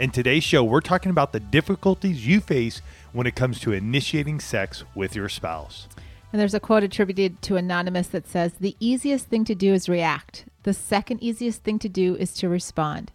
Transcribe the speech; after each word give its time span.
In 0.00 0.08
today's 0.10 0.44
show, 0.44 0.64
we're 0.64 0.80
talking 0.80 1.10
about 1.10 1.34
the 1.34 1.40
difficulties 1.40 2.26
you 2.26 2.40
face 2.40 2.80
when 3.12 3.26
it 3.26 3.36
comes 3.36 3.60
to 3.60 3.72
initiating 3.72 4.40
sex 4.40 4.82
with 4.94 5.14
your 5.14 5.28
spouse. 5.28 5.88
And 6.32 6.40
there's 6.40 6.54
a 6.54 6.58
quote 6.58 6.82
attributed 6.82 7.42
to 7.42 7.56
Anonymous 7.56 8.06
that 8.06 8.26
says, 8.26 8.54
The 8.54 8.74
easiest 8.80 9.26
thing 9.26 9.44
to 9.44 9.54
do 9.54 9.74
is 9.74 9.90
react. 9.90 10.46
The 10.62 10.72
second 10.72 11.22
easiest 11.22 11.64
thing 11.64 11.78
to 11.80 11.88
do 11.90 12.16
is 12.16 12.32
to 12.36 12.48
respond. 12.48 13.12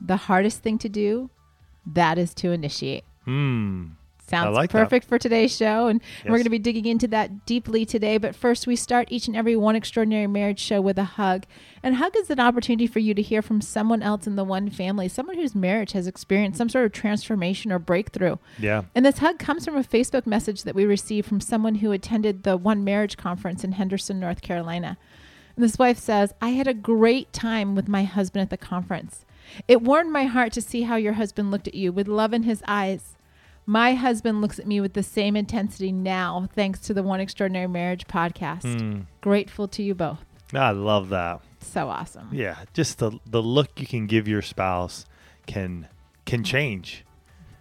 The 0.00 0.16
hardest 0.16 0.62
thing 0.62 0.78
to 0.78 0.88
do, 0.88 1.28
that 1.84 2.18
is 2.18 2.32
to 2.34 2.52
initiate. 2.52 3.02
Hmm. 3.24 3.86
Sounds 4.28 4.54
like 4.54 4.70
that. 4.70 4.78
perfect 4.78 5.06
for 5.06 5.18
today's 5.18 5.56
show. 5.56 5.86
And 5.86 6.00
we're 6.24 6.32
going 6.32 6.44
to 6.44 6.50
be 6.50 6.58
digging 6.58 6.86
into 6.86 7.08
that 7.08 7.46
deeply 7.46 7.84
today. 7.84 8.18
But 8.18 8.34
first, 8.34 8.66
we 8.66 8.76
start 8.76 9.08
each 9.10 9.26
and 9.26 9.36
every 9.36 9.56
One 9.56 9.76
Extraordinary 9.76 10.26
Marriage 10.26 10.60
show 10.60 10.80
with 10.80 10.98
a 10.98 11.04
hug. 11.04 11.44
And 11.82 11.96
hug 11.96 12.16
is 12.16 12.30
an 12.30 12.40
opportunity 12.40 12.86
for 12.86 12.98
you 12.98 13.14
to 13.14 13.22
hear 13.22 13.42
from 13.42 13.60
someone 13.60 14.02
else 14.02 14.26
in 14.26 14.36
the 14.36 14.44
one 14.44 14.70
family, 14.70 15.08
someone 15.08 15.36
whose 15.36 15.54
marriage 15.54 15.92
has 15.92 16.06
experienced 16.06 16.58
some 16.58 16.68
sort 16.68 16.84
of 16.84 16.92
transformation 16.92 17.72
or 17.72 17.78
breakthrough. 17.78 18.36
Yeah. 18.58 18.82
And 18.94 19.06
this 19.06 19.18
hug 19.18 19.38
comes 19.38 19.64
from 19.64 19.76
a 19.76 19.84
Facebook 19.84 20.26
message 20.26 20.64
that 20.64 20.74
we 20.74 20.84
received 20.84 21.28
from 21.28 21.40
someone 21.40 21.76
who 21.76 21.92
attended 21.92 22.42
the 22.42 22.56
One 22.56 22.84
Marriage 22.84 23.16
Conference 23.16 23.64
in 23.64 23.72
Henderson, 23.72 24.20
North 24.20 24.42
Carolina. 24.42 24.98
And 25.56 25.64
this 25.64 25.78
wife 25.78 25.98
says, 25.98 26.34
I 26.40 26.50
had 26.50 26.68
a 26.68 26.74
great 26.74 27.32
time 27.32 27.74
with 27.74 27.88
my 27.88 28.04
husband 28.04 28.42
at 28.42 28.50
the 28.50 28.56
conference. 28.56 29.24
It 29.66 29.82
warmed 29.82 30.12
my 30.12 30.24
heart 30.24 30.52
to 30.52 30.62
see 30.62 30.82
how 30.82 30.96
your 30.96 31.14
husband 31.14 31.50
looked 31.50 31.66
at 31.66 31.74
you 31.74 31.90
with 31.92 32.06
love 32.06 32.32
in 32.32 32.44
his 32.44 32.62
eyes. 32.68 33.16
My 33.68 33.92
husband 33.92 34.40
looks 34.40 34.58
at 34.58 34.66
me 34.66 34.80
with 34.80 34.94
the 34.94 35.02
same 35.02 35.36
intensity 35.36 35.92
now, 35.92 36.48
thanks 36.54 36.80
to 36.80 36.94
the 36.94 37.02
One 37.02 37.20
Extraordinary 37.20 37.66
Marriage 37.66 38.06
podcast. 38.06 38.62
Hmm. 38.62 39.00
Grateful 39.20 39.68
to 39.68 39.82
you 39.82 39.94
both. 39.94 40.24
I 40.54 40.70
love 40.70 41.10
that. 41.10 41.42
So 41.60 41.90
awesome. 41.90 42.30
Yeah, 42.32 42.56
just 42.72 42.96
the 42.96 43.18
the 43.26 43.42
look 43.42 43.78
you 43.78 43.86
can 43.86 44.06
give 44.06 44.26
your 44.26 44.40
spouse 44.40 45.04
can 45.46 45.86
can 46.24 46.44
change. 46.44 47.04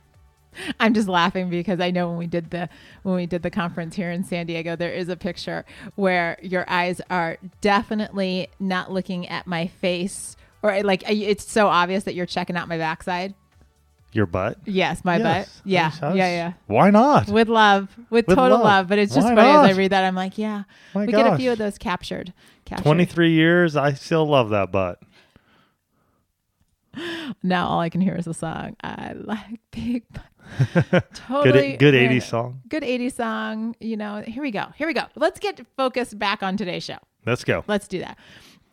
I'm 0.79 0.93
just 0.93 1.09
laughing 1.09 1.49
because 1.49 1.81
I 1.81 1.91
know 1.91 2.07
when 2.07 2.17
we 2.17 2.27
did 2.27 2.51
the 2.51 2.69
when 3.03 3.15
we 3.15 3.25
did 3.25 3.43
the 3.43 3.51
conference 3.51 3.93
here 3.93 4.09
in 4.09 4.23
San 4.23 4.45
Diego, 4.45 4.77
there 4.77 4.93
is 4.93 5.09
a 5.09 5.17
picture 5.17 5.65
where 5.95 6.37
your 6.41 6.63
eyes 6.69 7.01
are 7.09 7.37
definitely 7.59 8.47
not 8.61 8.93
looking 8.93 9.27
at 9.27 9.45
my 9.45 9.67
face, 9.67 10.37
or 10.63 10.83
like 10.83 11.03
it's 11.05 11.51
so 11.51 11.67
obvious 11.67 12.05
that 12.05 12.15
you're 12.15 12.25
checking 12.25 12.55
out 12.55 12.69
my 12.69 12.77
backside. 12.77 13.33
Your 14.13 14.25
butt. 14.25 14.57
Yes, 14.65 15.03
my 15.05 15.17
Yes. 15.17 15.23
butt. 15.23 15.61
Yeah, 15.65 15.81
Yes, 15.85 15.99
yes. 16.01 16.15
yeah, 16.15 16.27
yeah. 16.29 16.53
Why 16.67 16.89
not? 16.89 17.27
With 17.29 17.49
love, 17.49 17.89
with, 18.09 18.27
With 18.27 18.35
total 18.37 18.57
love. 18.57 18.65
love. 18.65 18.87
But 18.87 18.99
it's 18.99 19.13
just 19.13 19.27
Why 19.27 19.35
funny 19.35 19.49
as 19.69 19.75
I 19.75 19.77
read 19.77 19.91
that. 19.91 20.03
I'm 20.03 20.15
like, 20.15 20.37
yeah, 20.37 20.63
My 20.95 21.05
we 21.05 21.11
get 21.11 21.25
a 21.25 21.29
gosh. 21.31 21.39
few 21.39 21.51
of 21.51 21.57
those 21.57 21.77
captured. 21.77 22.33
captured. 22.65 22.83
Twenty 22.83 23.05
three 23.05 23.31
years, 23.33 23.75
I 23.75 23.93
still 23.93 24.25
love 24.25 24.49
that 24.51 24.71
butt. 24.71 24.99
Now 27.43 27.67
all 27.67 27.79
I 27.79 27.89
can 27.89 28.01
hear 28.01 28.15
is 28.15 28.25
the 28.25 28.33
song. 28.33 28.75
I 28.83 29.13
like 29.13 29.59
big. 29.71 30.03
butt. 30.11 31.13
totally 31.13 31.71
good 31.71 31.79
good 31.79 31.93
ran- 31.93 32.03
eighties 32.05 32.25
song. 32.25 32.61
good 32.69 32.81
80s 32.83 33.13
song. 33.15 33.75
You 33.79 33.97
know, 33.97 34.23
here 34.25 34.41
we 34.41 34.49
go. 34.51 34.67
Here 34.75 34.87
we 34.87 34.93
go. 34.93 35.03
Let's 35.15 35.39
get 35.39 35.59
focused 35.75 36.17
back 36.17 36.41
on 36.41 36.55
today's 36.57 36.83
show. 36.83 36.97
Let's 37.25 37.43
go. 37.43 37.63
Let's 37.67 37.87
do 37.87 37.99
that. 37.99 38.17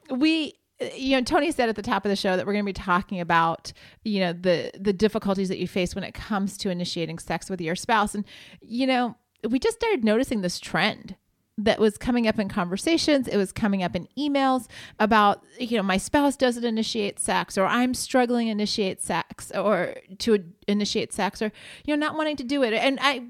We 0.08 0.54
you 0.94 1.16
know 1.16 1.22
Tony 1.22 1.50
said 1.50 1.68
at 1.68 1.76
the 1.76 1.82
top 1.82 2.04
of 2.04 2.08
the 2.08 2.16
show 2.16 2.36
that 2.36 2.46
we're 2.46 2.52
going 2.52 2.64
to 2.64 2.68
be 2.68 2.72
talking 2.72 3.20
about 3.20 3.72
you 4.04 4.20
know 4.20 4.32
the 4.32 4.70
the 4.78 4.92
difficulties 4.92 5.48
that 5.48 5.58
you 5.58 5.68
face 5.68 5.94
when 5.94 6.04
it 6.04 6.14
comes 6.14 6.56
to 6.58 6.70
initiating 6.70 7.18
sex 7.18 7.48
with 7.48 7.60
your 7.60 7.76
spouse. 7.76 8.14
And 8.14 8.24
you 8.60 8.86
know 8.86 9.16
we 9.48 9.58
just 9.58 9.76
started 9.76 10.04
noticing 10.04 10.40
this 10.40 10.58
trend 10.58 11.16
that 11.56 11.78
was 11.78 11.96
coming 11.96 12.26
up 12.26 12.38
in 12.38 12.48
conversations. 12.48 13.28
It 13.28 13.36
was 13.36 13.52
coming 13.52 13.82
up 13.82 13.94
in 13.94 14.08
emails 14.18 14.66
about 14.98 15.42
you 15.58 15.76
know 15.76 15.82
my 15.82 15.96
spouse 15.98 16.36
doesn't 16.36 16.64
initiate 16.64 17.20
sex 17.20 17.56
or 17.56 17.66
i'm 17.66 17.94
struggling 17.94 18.46
to 18.46 18.52
initiate 18.52 19.00
sex 19.02 19.52
or 19.54 19.94
to 20.18 20.44
initiate 20.66 21.12
sex 21.12 21.40
or 21.40 21.52
you 21.84 21.94
know 21.96 22.06
not 22.06 22.16
wanting 22.16 22.36
to 22.36 22.44
do 22.44 22.62
it. 22.62 22.72
And 22.74 22.98
i 23.00 23.22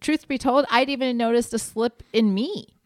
truth 0.00 0.28
be 0.28 0.36
told 0.36 0.66
i'd 0.70 0.90
even 0.90 1.16
noticed 1.16 1.54
a 1.54 1.58
slip 1.58 2.02
in 2.12 2.34
me. 2.34 2.76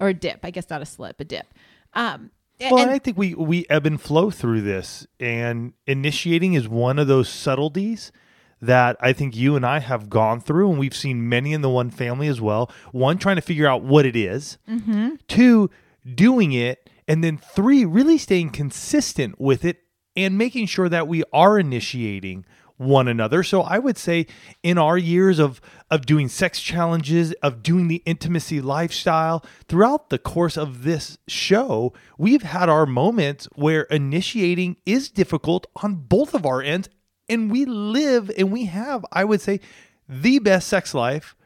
Or 0.00 0.08
a 0.08 0.14
dip 0.14 0.40
i 0.44 0.50
guess 0.50 0.70
not 0.70 0.80
a 0.80 0.86
slip 0.86 1.20
a 1.20 1.24
dip. 1.24 1.52
Um 1.92 2.30
Well, 2.70 2.82
and- 2.82 2.90
I 2.90 2.98
think 2.98 3.16
we 3.16 3.34
we 3.34 3.66
ebb 3.68 3.86
and 3.86 4.00
flow 4.00 4.30
through 4.30 4.62
this, 4.62 5.06
and 5.18 5.72
initiating 5.86 6.54
is 6.54 6.68
one 6.68 6.98
of 6.98 7.06
those 7.08 7.28
subtleties 7.28 8.12
that 8.60 8.96
I 9.00 9.12
think 9.12 9.34
you 9.34 9.56
and 9.56 9.66
I 9.66 9.80
have 9.80 10.08
gone 10.08 10.40
through, 10.40 10.70
and 10.70 10.78
we've 10.78 10.94
seen 10.94 11.28
many 11.28 11.52
in 11.52 11.62
the 11.62 11.68
one 11.70 11.90
family 11.90 12.28
as 12.28 12.40
well. 12.40 12.70
One, 12.92 13.18
trying 13.18 13.36
to 13.36 13.42
figure 13.42 13.66
out 13.66 13.82
what 13.82 14.06
it 14.06 14.14
is. 14.14 14.56
Mm-hmm. 14.70 15.16
Two, 15.26 15.68
doing 16.14 16.52
it, 16.52 16.88
and 17.08 17.24
then 17.24 17.38
three, 17.38 17.84
really 17.84 18.18
staying 18.18 18.50
consistent 18.50 19.40
with 19.40 19.64
it 19.64 19.78
and 20.14 20.38
making 20.38 20.66
sure 20.66 20.88
that 20.88 21.08
we 21.08 21.24
are 21.32 21.58
initiating 21.58 22.44
one 22.76 23.08
another. 23.08 23.42
So 23.42 23.62
I 23.62 23.78
would 23.78 23.98
say 23.98 24.26
in 24.62 24.78
our 24.78 24.98
years 24.98 25.38
of 25.38 25.60
of 25.92 26.06
doing 26.06 26.26
sex 26.26 26.60
challenges, 26.60 27.32
of 27.42 27.62
doing 27.62 27.86
the 27.86 28.02
intimacy 28.06 28.62
lifestyle, 28.62 29.44
throughout 29.68 30.08
the 30.08 30.18
course 30.18 30.56
of 30.56 30.84
this 30.84 31.18
show, 31.28 31.92
we've 32.16 32.42
had 32.42 32.70
our 32.70 32.86
moments 32.86 33.46
where 33.54 33.82
initiating 33.82 34.76
is 34.86 35.10
difficult 35.10 35.66
on 35.76 35.94
both 35.94 36.32
of 36.34 36.46
our 36.46 36.62
ends 36.62 36.88
and 37.28 37.50
we 37.52 37.66
live 37.66 38.30
and 38.38 38.50
we 38.50 38.64
have, 38.64 39.04
I 39.12 39.24
would 39.24 39.42
say, 39.42 39.60
the 40.08 40.38
best 40.38 40.66
sex 40.66 40.94
life 40.94 41.36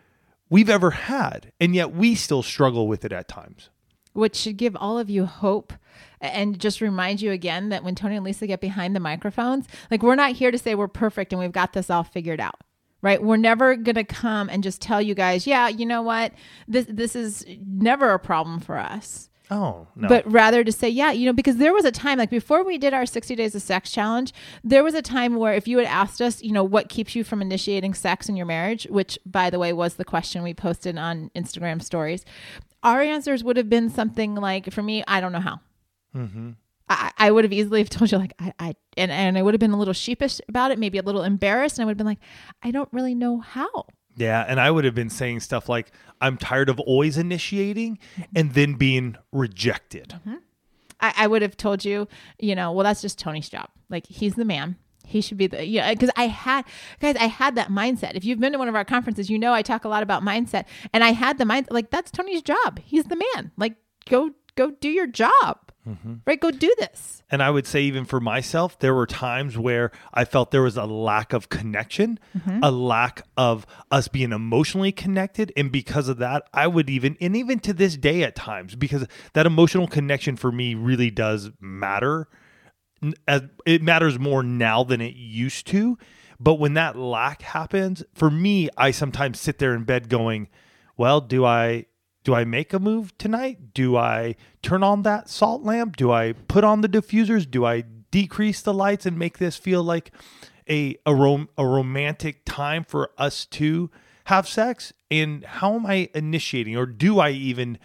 we've 0.48 0.70
ever 0.70 0.92
had. 0.92 1.52
And 1.60 1.74
yet 1.74 1.92
we 1.92 2.14
still 2.14 2.44
struggle 2.44 2.86
with 2.86 3.04
it 3.04 3.12
at 3.12 3.26
times. 3.28 3.70
which 4.16 4.34
should 4.36 4.56
give 4.56 4.76
all 4.76 4.98
of 4.98 5.10
you 5.10 5.26
hope 5.26 5.74
and 6.20 6.58
just 6.58 6.80
remind 6.80 7.20
you 7.20 7.30
again 7.32 7.68
that 7.68 7.84
when 7.84 7.94
Tony 7.94 8.16
and 8.16 8.24
Lisa 8.24 8.46
get 8.46 8.60
behind 8.60 8.96
the 8.96 9.00
microphones, 9.00 9.66
like 9.90 10.02
we're 10.02 10.14
not 10.14 10.32
here 10.32 10.50
to 10.50 10.58
say 10.58 10.74
we're 10.74 10.88
perfect 10.88 11.32
and 11.32 11.40
we've 11.40 11.52
got 11.52 11.74
this 11.74 11.90
all 11.90 12.02
figured 12.02 12.40
out. 12.40 12.60
Right? 13.06 13.22
We're 13.22 13.36
never 13.36 13.76
going 13.76 13.94
to 13.94 14.02
come 14.02 14.48
and 14.48 14.64
just 14.64 14.82
tell 14.82 15.00
you 15.00 15.14
guys, 15.14 15.46
yeah, 15.46 15.68
you 15.68 15.86
know 15.86 16.02
what? 16.02 16.32
This 16.66 16.86
this 16.88 17.14
is 17.14 17.46
never 17.64 18.12
a 18.12 18.18
problem 18.18 18.58
for 18.58 18.76
us. 18.76 19.30
Oh, 19.48 19.86
no. 19.94 20.08
But 20.08 20.28
rather 20.28 20.64
to 20.64 20.72
say, 20.72 20.88
yeah, 20.88 21.12
you 21.12 21.24
know, 21.24 21.32
because 21.32 21.58
there 21.58 21.72
was 21.72 21.84
a 21.84 21.92
time 21.92 22.18
like 22.18 22.30
before 22.30 22.64
we 22.64 22.78
did 22.78 22.92
our 22.92 23.06
60 23.06 23.36
days 23.36 23.54
of 23.54 23.62
sex 23.62 23.92
challenge, 23.92 24.34
there 24.64 24.82
was 24.82 24.94
a 24.94 25.02
time 25.02 25.36
where 25.36 25.54
if 25.54 25.68
you 25.68 25.78
had 25.78 25.86
asked 25.86 26.20
us, 26.20 26.42
you 26.42 26.50
know, 26.50 26.64
what 26.64 26.88
keeps 26.88 27.14
you 27.14 27.22
from 27.22 27.40
initiating 27.40 27.94
sex 27.94 28.28
in 28.28 28.34
your 28.34 28.44
marriage, 28.44 28.88
which 28.90 29.20
by 29.24 29.48
the 29.48 29.60
way 29.60 29.72
was 29.72 29.94
the 29.94 30.04
question 30.04 30.42
we 30.42 30.52
posted 30.52 30.98
on 30.98 31.30
Instagram 31.36 31.80
stories, 31.80 32.24
our 32.82 33.00
answers 33.00 33.44
would 33.44 33.56
have 33.56 33.70
been 33.70 33.88
something 33.88 34.34
like, 34.34 34.72
for 34.72 34.82
me, 34.82 35.04
I 35.06 35.20
don't 35.20 35.30
know 35.30 35.38
how. 35.38 35.60
Mm-hmm. 36.12 36.50
I, 36.88 37.12
I 37.18 37.30
would 37.30 37.44
have 37.44 37.52
easily 37.52 37.80
have 37.80 37.90
told 37.90 38.12
you 38.12 38.18
like 38.18 38.34
I, 38.38 38.52
I 38.58 38.74
and, 38.96 39.10
and 39.10 39.36
I 39.36 39.42
would 39.42 39.54
have 39.54 39.60
been 39.60 39.72
a 39.72 39.78
little 39.78 39.94
sheepish 39.94 40.40
about 40.48 40.70
it, 40.70 40.78
maybe 40.78 40.98
a 40.98 41.02
little 41.02 41.22
embarrassed, 41.22 41.78
and 41.78 41.82
I 41.82 41.86
would 41.86 41.92
have 41.92 41.98
been 41.98 42.06
like, 42.06 42.20
I 42.62 42.70
don't 42.70 42.88
really 42.92 43.14
know 43.14 43.40
how. 43.40 43.86
Yeah, 44.16 44.44
and 44.48 44.58
I 44.58 44.70
would 44.70 44.84
have 44.84 44.94
been 44.94 45.10
saying 45.10 45.40
stuff 45.40 45.68
like, 45.68 45.90
I'm 46.20 46.38
tired 46.38 46.70
of 46.70 46.80
always 46.80 47.18
initiating 47.18 47.98
and 48.34 48.54
then 48.54 48.74
being 48.74 49.16
rejected. 49.30 50.14
Mm-hmm. 50.20 50.36
I, 51.00 51.14
I 51.16 51.26
would 51.26 51.42
have 51.42 51.56
told 51.56 51.84
you, 51.84 52.08
you 52.38 52.54
know, 52.54 52.72
well, 52.72 52.84
that's 52.84 53.02
just 53.02 53.18
Tony's 53.18 53.50
job. 53.50 53.68
Like 53.90 54.06
he's 54.06 54.34
the 54.34 54.44
man. 54.44 54.76
He 55.04 55.20
should 55.20 55.36
be 55.36 55.46
the 55.46 55.64
yeah. 55.64 55.92
Because 55.92 56.10
I 56.16 56.26
had 56.26 56.64
guys, 57.00 57.16
I 57.16 57.26
had 57.26 57.54
that 57.56 57.68
mindset. 57.68 58.14
If 58.14 58.24
you've 58.24 58.40
been 58.40 58.52
to 58.52 58.58
one 58.58 58.68
of 58.68 58.74
our 58.74 58.84
conferences, 58.84 59.30
you 59.30 59.38
know 59.38 59.52
I 59.52 59.62
talk 59.62 59.84
a 59.84 59.88
lot 59.88 60.02
about 60.02 60.24
mindset, 60.24 60.64
and 60.92 61.04
I 61.04 61.12
had 61.12 61.38
the 61.38 61.44
mind 61.44 61.68
like 61.70 61.90
that's 61.90 62.10
Tony's 62.10 62.42
job. 62.42 62.80
He's 62.84 63.04
the 63.04 63.22
man. 63.34 63.52
Like 63.56 63.76
go 64.08 64.32
go 64.56 64.72
do 64.72 64.88
your 64.88 65.06
job, 65.06 65.65
Mm-hmm. 65.88 66.14
right? 66.26 66.40
Go 66.40 66.50
do 66.50 66.74
this. 66.78 67.22
And 67.30 67.42
I 67.42 67.50
would 67.50 67.66
say, 67.66 67.82
even 67.82 68.04
for 68.04 68.20
myself, 68.20 68.78
there 68.80 68.94
were 68.94 69.06
times 69.06 69.56
where 69.56 69.92
I 70.12 70.24
felt 70.24 70.50
there 70.50 70.62
was 70.62 70.76
a 70.76 70.84
lack 70.84 71.32
of 71.32 71.48
connection, 71.48 72.18
mm-hmm. 72.36 72.58
a 72.62 72.70
lack 72.70 73.22
of 73.36 73.66
us 73.90 74.08
being 74.08 74.32
emotionally 74.32 74.90
connected. 74.90 75.52
And 75.56 75.70
because 75.70 76.08
of 76.08 76.18
that, 76.18 76.48
I 76.52 76.66
would 76.66 76.90
even, 76.90 77.16
and 77.20 77.36
even 77.36 77.60
to 77.60 77.72
this 77.72 77.96
day 77.96 78.24
at 78.24 78.34
times, 78.34 78.74
because 78.74 79.06
that 79.34 79.46
emotional 79.46 79.86
connection 79.86 80.36
for 80.36 80.50
me 80.50 80.74
really 80.74 81.10
does 81.10 81.50
matter. 81.60 82.28
As 83.28 83.42
it 83.64 83.82
matters 83.82 84.18
more 84.18 84.42
now 84.42 84.82
than 84.82 85.00
it 85.00 85.14
used 85.14 85.66
to. 85.68 85.98
But 86.40 86.54
when 86.54 86.74
that 86.74 86.96
lack 86.96 87.42
happens, 87.42 88.02
for 88.14 88.30
me, 88.30 88.68
I 88.76 88.90
sometimes 88.90 89.38
sit 89.38 89.58
there 89.58 89.74
in 89.74 89.84
bed 89.84 90.08
going, 90.08 90.48
well, 90.96 91.20
do 91.20 91.44
I 91.44 91.86
do 92.26 92.34
I 92.34 92.44
make 92.44 92.72
a 92.72 92.80
move 92.80 93.16
tonight? 93.18 93.72
Do 93.72 93.96
I 93.96 94.34
turn 94.60 94.82
on 94.82 95.02
that 95.02 95.30
salt 95.30 95.62
lamp? 95.62 95.96
Do 95.96 96.10
I 96.10 96.32
put 96.32 96.64
on 96.64 96.80
the 96.80 96.88
diffusers? 96.88 97.48
Do 97.48 97.64
I 97.64 97.84
decrease 98.10 98.60
the 98.60 98.74
lights 98.74 99.06
and 99.06 99.16
make 99.16 99.38
this 99.38 99.56
feel 99.56 99.84
like 99.84 100.10
a 100.68 100.96
a, 101.06 101.14
rom- 101.14 101.48
a 101.56 101.64
romantic 101.64 102.44
time 102.44 102.82
for 102.82 103.12
us 103.16 103.46
to 103.46 103.92
have 104.24 104.48
sex? 104.48 104.92
And 105.08 105.44
how 105.44 105.76
am 105.76 105.86
I 105.86 106.10
initiating, 106.16 106.76
or 106.76 106.84
do 106.84 107.20
I 107.20 107.30
even 107.30 107.78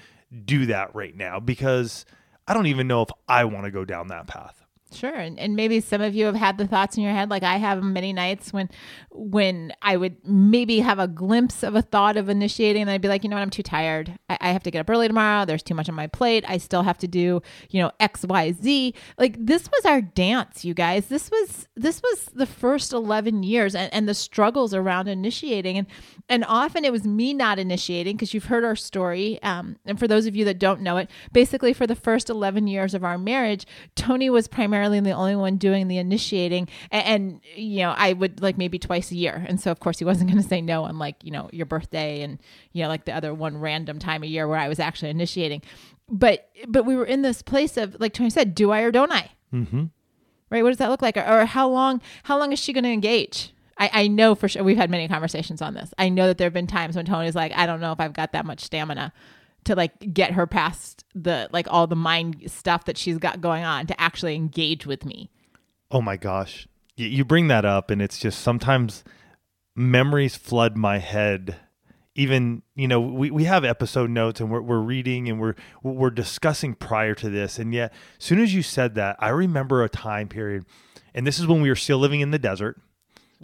do 0.44 0.66
that 0.66 0.96
right 0.96 1.16
now? 1.16 1.40
Because 1.40 2.04
I 2.48 2.56
don't 2.56 2.66
even 2.66 2.88
know 2.88 3.04
if 3.04 3.10
I 3.28 3.46
want 3.46 3.66
to 3.66 3.72
go 3.72 3.86
down 3.86 4.08
that 4.08 4.26
path. 4.26 4.61
Sure, 4.94 5.16
and, 5.16 5.40
and 5.40 5.56
maybe 5.56 5.80
some 5.80 6.02
of 6.02 6.14
you 6.14 6.26
have 6.26 6.36
had 6.36 6.58
the 6.58 6.68
thoughts 6.68 6.98
in 6.98 7.04
your 7.04 7.14
head, 7.14 7.30
like 7.30 7.44
I 7.44 7.58
have 7.58 7.82
many 7.82 8.12
nights 8.12 8.52
when, 8.52 8.70
when 9.10 9.72
I 9.82 9.96
would 9.96 10.18
maybe 10.28 10.80
have 10.80 11.00
a 11.00 11.08
glimpse 11.08 11.64
of 11.64 11.76
a 11.76 11.82
thought 11.82 12.18
of 12.18 12.28
initiating, 12.28 12.82
and 12.82 12.92
I'd 12.92 13.02
be 13.02 13.08
like, 13.08 13.24
you 13.24 13.30
know 13.30 13.38
what, 13.38 13.42
I'm 13.42 13.50
too 13.50 13.64
tired. 13.64 14.18
I, 14.30 14.38
I 14.42 14.50
have 14.50 14.64
to 14.64 14.72
get 14.72 14.80
up 14.80 14.90
early 14.90 15.08
tomorrow. 15.08 15.46
There's 15.46 15.64
too 15.64 15.76
much 15.76 15.88
on 15.88 15.96
my 15.96 16.08
plate. 16.08 16.44
I 16.48 16.58
still 16.58 16.84
have 16.84 16.98
to 17.00 17.08
do, 17.08 17.42
you 17.70 17.82
know, 17.82 17.92
X, 18.00 18.26
Y, 18.28 18.52
Z. 18.52 18.94
Like 19.18 19.38
this 19.40 19.70
was 19.72 19.86
our 19.86 20.02
dance, 20.02 20.66
you 20.66 20.74
guys. 20.74 21.08
This 21.08 21.32
was 21.32 21.70
this 21.76 22.02
was 22.02 22.26
the 22.34 22.46
first 22.46 22.92
11 22.92 23.44
years, 23.44 23.76
and, 23.76 23.94
and 23.94 24.10
the 24.10 24.14
struggles 24.14 24.74
around 24.74 25.08
initiating, 25.08 25.78
and 25.78 25.88
and 26.28 26.44
often 26.48 26.84
it 26.84 26.92
was 26.92 27.06
me 27.06 27.34
not 27.34 27.60
initiating 27.60 28.18
because 28.18 28.34
you've 28.34 28.46
heard 28.46 28.66
our 28.66 28.76
story. 28.76 29.42
Um, 29.42 29.78
and 29.86 29.98
for 29.98 30.08
those 30.08 30.26
of 30.26 30.36
you 30.36 30.44
that 30.46 30.60
don't 30.60 30.82
know 30.82 30.98
it, 30.98 31.10
basically 31.32 31.74
for 31.74 31.88
the 31.88 31.96
first 31.96 32.30
11 32.30 32.68
years 32.68 32.94
of 32.94 33.04
our 33.04 33.18
marriage, 33.18 33.66
Tony 33.96 34.30
was 34.30 34.48
primarily 34.48 34.81
primarily 34.82 35.00
the 35.00 35.16
only 35.16 35.36
one 35.36 35.58
doing 35.58 35.88
the 35.88 35.98
initiating. 35.98 36.68
And, 36.90 37.06
and, 37.06 37.42
you 37.56 37.80
know, 37.80 37.94
I 37.96 38.14
would 38.14 38.42
like 38.42 38.58
maybe 38.58 38.80
twice 38.80 39.12
a 39.12 39.16
year. 39.16 39.46
And 39.48 39.62
so, 39.62 39.70
of 39.70 39.80
course, 39.80 40.00
he 40.00 40.06
wasn't 40.06 40.30
going 40.32 40.42
to 40.42 40.48
say 40.48 40.62
no 40.62 40.84
on 40.86 40.98
like, 40.98 41.24
you 41.24 41.32
know, 41.32 41.50
your 41.54 41.68
birthday 41.68 42.22
and, 42.22 42.40
you 42.74 42.82
know, 42.82 42.90
like 42.90 43.06
the 43.06 43.14
other 43.14 43.34
one 43.34 43.58
random 43.58 44.00
time 44.00 44.24
a 44.24 44.28
year 44.28 44.48
where 44.48 44.58
I 44.58 44.68
was 44.68 44.80
actually 44.80 45.12
initiating. 45.12 45.62
But, 46.10 46.50
but 46.68 46.86
we 46.86 46.96
were 46.96 47.06
in 47.06 47.22
this 47.22 47.42
place 47.42 47.78
of, 47.78 47.96
like 48.00 48.14
Tony 48.14 48.30
said, 48.30 48.56
do 48.56 48.72
I 48.72 48.82
or 48.82 48.92
don't 48.92 49.12
I? 49.12 49.32
Mm-hmm. 49.54 49.86
Right. 50.50 50.64
What 50.64 50.70
does 50.70 50.80
that 50.80 50.90
look 50.90 51.02
like? 51.02 51.16
Or, 51.16 51.26
or 51.26 51.46
how 51.46 51.70
long, 51.70 52.02
how 52.24 52.38
long 52.38 52.52
is 52.52 52.60
she 52.60 52.74
going 52.74 52.84
to 52.84 52.90
engage? 52.90 53.54
I, 53.78 53.90
I 53.94 54.08
know 54.08 54.36
for 54.36 54.50
sure 54.50 54.64
we've 54.64 54.78
had 54.78 54.90
many 54.90 55.08
conversations 55.08 55.62
on 55.62 55.76
this. 55.76 55.94
I 55.98 56.10
know 56.10 56.28
that 56.28 56.38
there 56.38 56.46
have 56.46 56.54
been 56.54 56.68
times 56.68 56.96
when 56.96 57.06
Tony's 57.06 57.36
like, 57.36 57.54
I 57.56 57.66
don't 57.66 57.80
know 57.80 57.92
if 57.92 58.00
I've 58.00 58.14
got 58.14 58.34
that 58.34 58.46
much 58.46 58.62
stamina 58.62 59.14
to 59.66 59.76
like 59.76 60.14
get 60.14 60.32
her 60.34 60.48
past 60.48 61.04
the 61.14 61.50
like 61.52 61.68
all 61.70 61.88
the 61.88 61.96
mind 61.96 62.44
stuff 62.48 62.86
that 62.86 62.98
she's 62.98 63.18
got 63.18 63.42
going 63.42 63.64
on 63.64 63.88
to 63.88 64.02
actually 64.02 64.36
engage 64.36 64.86
with 64.86 65.06
me. 65.06 65.30
Oh 65.92 66.02
my 66.02 66.18
gosh. 66.18 66.68
You, 66.96 67.08
you 67.08 67.26
bring 67.26 67.48
that 67.50 67.66
up 67.66 67.92
and 67.92 68.02
it's 68.02 68.18
just 68.20 68.42
sometimes 68.42 69.04
memories 69.76 70.36
flood 70.36 70.78
my 70.78 70.98
head. 71.00 71.56
Even, 72.14 72.62
you 72.76 72.88
know, 72.90 73.00
we, 73.00 73.32
we 73.32 73.46
have 73.46 73.64
episode 73.64 74.10
notes 74.10 74.42
and 74.42 74.52
we're, 74.52 74.62
we're 74.62 74.80
reading 74.82 75.30
and 75.30 75.40
we're 75.40 75.56
we're 75.82 76.10
discussing 76.10 76.74
prior 76.76 77.16
to 77.16 77.30
this. 77.30 77.58
And 77.58 77.74
yet, 77.74 77.94
as 78.20 78.26
soon 78.26 78.40
as 78.42 78.54
you 78.54 78.62
said 78.64 78.96
that, 78.96 79.16
I 79.20 79.30
remember 79.30 79.82
a 79.82 79.88
time 79.90 80.28
period, 80.28 80.66
and 81.14 81.26
this 81.26 81.40
is 81.40 81.48
when 81.48 81.62
we 81.62 81.70
were 81.70 81.76
still 81.76 82.00
living 82.00 82.20
in 82.20 82.32
the 82.32 82.38
desert. 82.40 82.78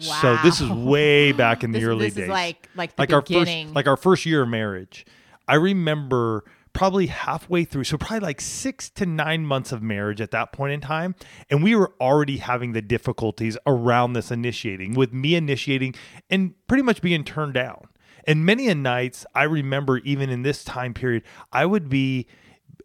Wow. 0.06 0.18
So 0.20 0.36
this 0.44 0.60
is 0.60 0.68
way 0.70 1.32
back 1.32 1.64
in 1.64 1.72
the 1.72 1.78
This- 1.80 1.88
early 1.88 2.04
this 2.06 2.12
is 2.12 2.16
days. 2.18 2.28
like 2.28 2.68
like 2.76 2.94
the 2.94 3.02
like 3.02 3.12
our 3.14 3.22
beginning. 3.22 3.68
first 3.68 3.74
like 3.74 3.86
our 3.88 3.96
first 3.96 4.26
year 4.26 4.42
of 4.42 4.48
marriage. 4.50 5.06
I 5.48 5.54
remember 5.54 6.44
probably 6.72 7.06
halfway 7.06 7.64
through, 7.64 7.82
so 7.82 7.98
probably 7.98 8.20
like 8.20 8.40
six 8.40 8.88
to 8.90 9.06
nine 9.06 9.44
months 9.44 9.72
of 9.72 9.82
marriage 9.82 10.20
at 10.20 10.30
that 10.30 10.52
point 10.52 10.72
in 10.72 10.80
time, 10.80 11.14
and 11.50 11.62
we 11.62 11.74
were 11.74 11.92
already 12.00 12.36
having 12.36 12.72
the 12.72 12.82
difficulties 12.82 13.58
around 13.66 14.12
this 14.12 14.30
initiating, 14.30 14.94
with 14.94 15.12
me 15.12 15.34
initiating 15.34 15.94
and 16.30 16.54
pretty 16.68 16.84
much 16.84 17.02
being 17.02 17.24
turned 17.24 17.54
down. 17.54 17.88
And 18.28 18.44
many 18.44 18.68
a 18.68 18.74
nights, 18.74 19.24
I 19.34 19.44
remember 19.44 19.98
even 19.98 20.30
in 20.30 20.42
this 20.42 20.62
time 20.62 20.92
period, 20.94 21.24
I 21.52 21.64
would 21.64 21.88
be 21.88 22.26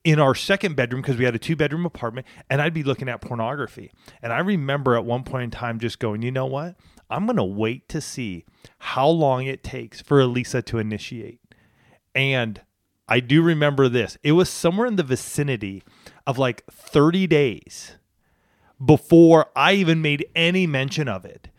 in 0.03 0.19
our 0.19 0.35
second 0.35 0.75
bedroom 0.75 1.01
because 1.01 1.17
we 1.17 1.25
had 1.25 1.35
a 1.35 1.39
two 1.39 1.55
bedroom 1.55 1.85
apartment 1.85 2.27
and 2.49 2.61
I'd 2.61 2.73
be 2.73 2.83
looking 2.83 3.09
at 3.09 3.21
pornography. 3.21 3.91
And 4.21 4.33
I 4.33 4.39
remember 4.39 4.95
at 4.95 5.05
one 5.05 5.23
point 5.23 5.43
in 5.43 5.51
time 5.51 5.79
just 5.79 5.99
going, 5.99 6.21
you 6.21 6.31
know 6.31 6.45
what? 6.45 6.75
I'm 7.09 7.25
going 7.25 7.37
to 7.37 7.43
wait 7.43 7.89
to 7.89 8.01
see 8.01 8.45
how 8.79 9.07
long 9.07 9.45
it 9.45 9.63
takes 9.63 10.01
for 10.01 10.19
Alisa 10.19 10.65
to 10.65 10.79
initiate. 10.79 11.39
And 12.15 12.61
I 13.07 13.19
do 13.19 13.41
remember 13.41 13.89
this. 13.89 14.17
It 14.23 14.33
was 14.33 14.49
somewhere 14.49 14.87
in 14.87 14.95
the 14.95 15.03
vicinity 15.03 15.83
of 16.25 16.37
like 16.37 16.63
30 16.71 17.27
days 17.27 17.97
before 18.83 19.47
I 19.55 19.73
even 19.73 20.01
made 20.01 20.25
any 20.35 20.67
mention 20.67 21.07
of 21.07 21.25
it. 21.25 21.49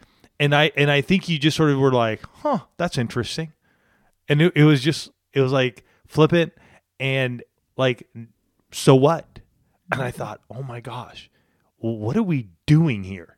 And 0.41 0.55
I 0.55 0.73
and 0.77 0.91
I 0.91 1.01
think 1.01 1.29
you 1.29 1.39
just 1.39 1.56
sort 1.56 1.71
of 1.71 1.79
were 1.79 1.93
like, 1.93 2.23
"Huh, 2.43 2.61
that's 2.77 2.99
interesting." 2.99 3.53
And 4.29 4.43
it, 4.43 4.53
it 4.56 4.65
was 4.65 4.83
just 4.83 5.11
it 5.33 5.41
was 5.41 5.53
like 5.53 5.85
flippant 6.09 6.53
and 6.99 7.43
like 7.77 8.09
so 8.73 8.97
what? 8.97 9.39
And 9.93 10.03
I 10.03 10.11
thought, 10.11 10.41
"Oh 10.50 10.65
my 10.65 10.81
gosh. 10.81 11.31
What 11.77 12.17
are 12.17 12.23
we 12.23 12.49
doing 12.67 13.05
here?" 13.05 13.37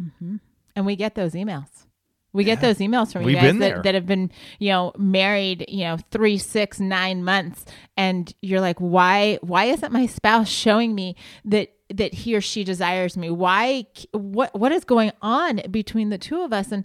Mm-hmm. 0.00 0.36
and 0.76 0.86
we 0.86 0.94
get 0.94 1.16
those 1.16 1.32
emails. 1.32 1.86
We 2.32 2.44
get 2.44 2.60
those 2.60 2.78
emails 2.78 3.12
from 3.12 3.22
you 3.22 3.26
We've 3.26 3.36
guys 3.36 3.58
that, 3.58 3.82
that 3.84 3.94
have 3.94 4.06
been, 4.06 4.30
you 4.58 4.70
know, 4.70 4.92
married, 4.98 5.64
you 5.68 5.84
know, 5.84 5.96
three, 6.10 6.36
six, 6.38 6.78
nine 6.78 7.24
months, 7.24 7.64
and 7.96 8.32
you're 8.42 8.60
like, 8.60 8.78
why, 8.78 9.38
why 9.40 9.64
isn't 9.64 9.92
my 9.92 10.06
spouse 10.06 10.48
showing 10.48 10.94
me 10.94 11.16
that 11.44 11.72
that 11.90 12.12
he 12.12 12.36
or 12.36 12.40
she 12.42 12.64
desires 12.64 13.16
me? 13.16 13.30
Why, 13.30 13.86
what, 14.12 14.54
what 14.54 14.72
is 14.72 14.84
going 14.84 15.10
on 15.22 15.62
between 15.70 16.10
the 16.10 16.18
two 16.18 16.42
of 16.42 16.52
us? 16.52 16.70
And 16.70 16.84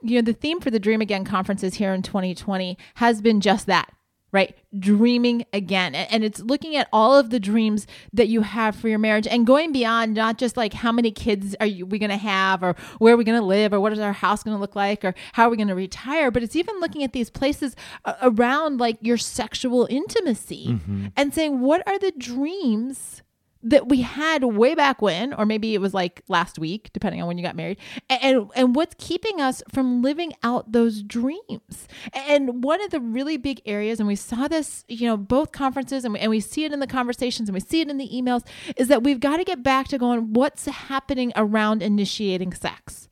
you 0.00 0.16
know, 0.16 0.22
the 0.22 0.32
theme 0.32 0.60
for 0.60 0.70
the 0.70 0.78
Dream 0.78 1.00
Again 1.00 1.24
conferences 1.24 1.74
here 1.74 1.92
in 1.92 2.02
2020 2.02 2.78
has 2.96 3.20
been 3.20 3.40
just 3.40 3.66
that 3.66 3.92
right? 4.34 4.58
Dreaming 4.76 5.46
again. 5.52 5.94
And 5.94 6.24
it's 6.24 6.40
looking 6.40 6.74
at 6.74 6.88
all 6.92 7.16
of 7.16 7.30
the 7.30 7.38
dreams 7.38 7.86
that 8.12 8.26
you 8.26 8.40
have 8.40 8.74
for 8.74 8.88
your 8.88 8.98
marriage 8.98 9.28
and 9.28 9.46
going 9.46 9.70
beyond 9.70 10.14
not 10.14 10.38
just 10.38 10.56
like 10.56 10.72
how 10.72 10.90
many 10.90 11.12
kids 11.12 11.54
are 11.60 11.66
you, 11.66 11.86
we 11.86 12.00
going 12.00 12.10
to 12.10 12.16
have 12.16 12.64
or 12.64 12.74
where 12.98 13.14
are 13.14 13.16
we 13.16 13.22
going 13.22 13.38
to 13.38 13.46
live 13.46 13.72
or 13.72 13.78
what 13.78 13.92
is 13.92 14.00
our 14.00 14.12
house 14.12 14.42
going 14.42 14.56
to 14.56 14.60
look 14.60 14.74
like 14.74 15.04
or 15.04 15.14
how 15.34 15.46
are 15.46 15.50
we 15.50 15.56
going 15.56 15.68
to 15.68 15.74
retire, 15.76 16.32
but 16.32 16.42
it's 16.42 16.56
even 16.56 16.80
looking 16.80 17.04
at 17.04 17.12
these 17.12 17.30
places 17.30 17.76
around 18.22 18.80
like 18.80 18.98
your 19.00 19.16
sexual 19.16 19.86
intimacy 19.88 20.66
mm-hmm. 20.66 21.06
and 21.16 21.32
saying, 21.32 21.60
what 21.60 21.86
are 21.86 21.98
the 22.00 22.12
dreams 22.18 23.22
that 23.64 23.88
we 23.88 24.02
had 24.02 24.44
way 24.44 24.74
back 24.74 25.00
when, 25.00 25.32
or 25.32 25.46
maybe 25.46 25.74
it 25.74 25.80
was 25.80 25.94
like 25.94 26.22
last 26.28 26.58
week, 26.58 26.90
depending 26.92 27.20
on 27.20 27.26
when 27.26 27.38
you 27.38 27.44
got 27.44 27.56
married, 27.56 27.78
and 28.08 28.50
and 28.54 28.76
what's 28.76 28.94
keeping 28.98 29.40
us 29.40 29.62
from 29.72 30.02
living 30.02 30.34
out 30.42 30.70
those 30.70 31.02
dreams. 31.02 31.88
And 32.12 32.62
one 32.62 32.82
of 32.82 32.90
the 32.90 33.00
really 33.00 33.36
big 33.38 33.62
areas, 33.64 33.98
and 33.98 34.06
we 34.06 34.16
saw 34.16 34.46
this, 34.46 34.84
you 34.86 35.06
know, 35.06 35.16
both 35.16 35.50
conferences, 35.50 36.04
and 36.04 36.14
we, 36.14 36.20
and 36.20 36.30
we 36.30 36.40
see 36.40 36.64
it 36.64 36.72
in 36.72 36.80
the 36.80 36.86
conversations, 36.86 37.48
and 37.48 37.54
we 37.54 37.60
see 37.60 37.80
it 37.80 37.88
in 37.88 37.96
the 37.96 38.08
emails, 38.08 38.46
is 38.76 38.88
that 38.88 39.02
we've 39.02 39.20
got 39.20 39.38
to 39.38 39.44
get 39.44 39.62
back 39.62 39.88
to 39.88 39.98
going, 39.98 40.34
what's 40.34 40.66
happening 40.66 41.32
around 41.34 41.82
initiating 41.82 42.52
sex? 42.52 43.08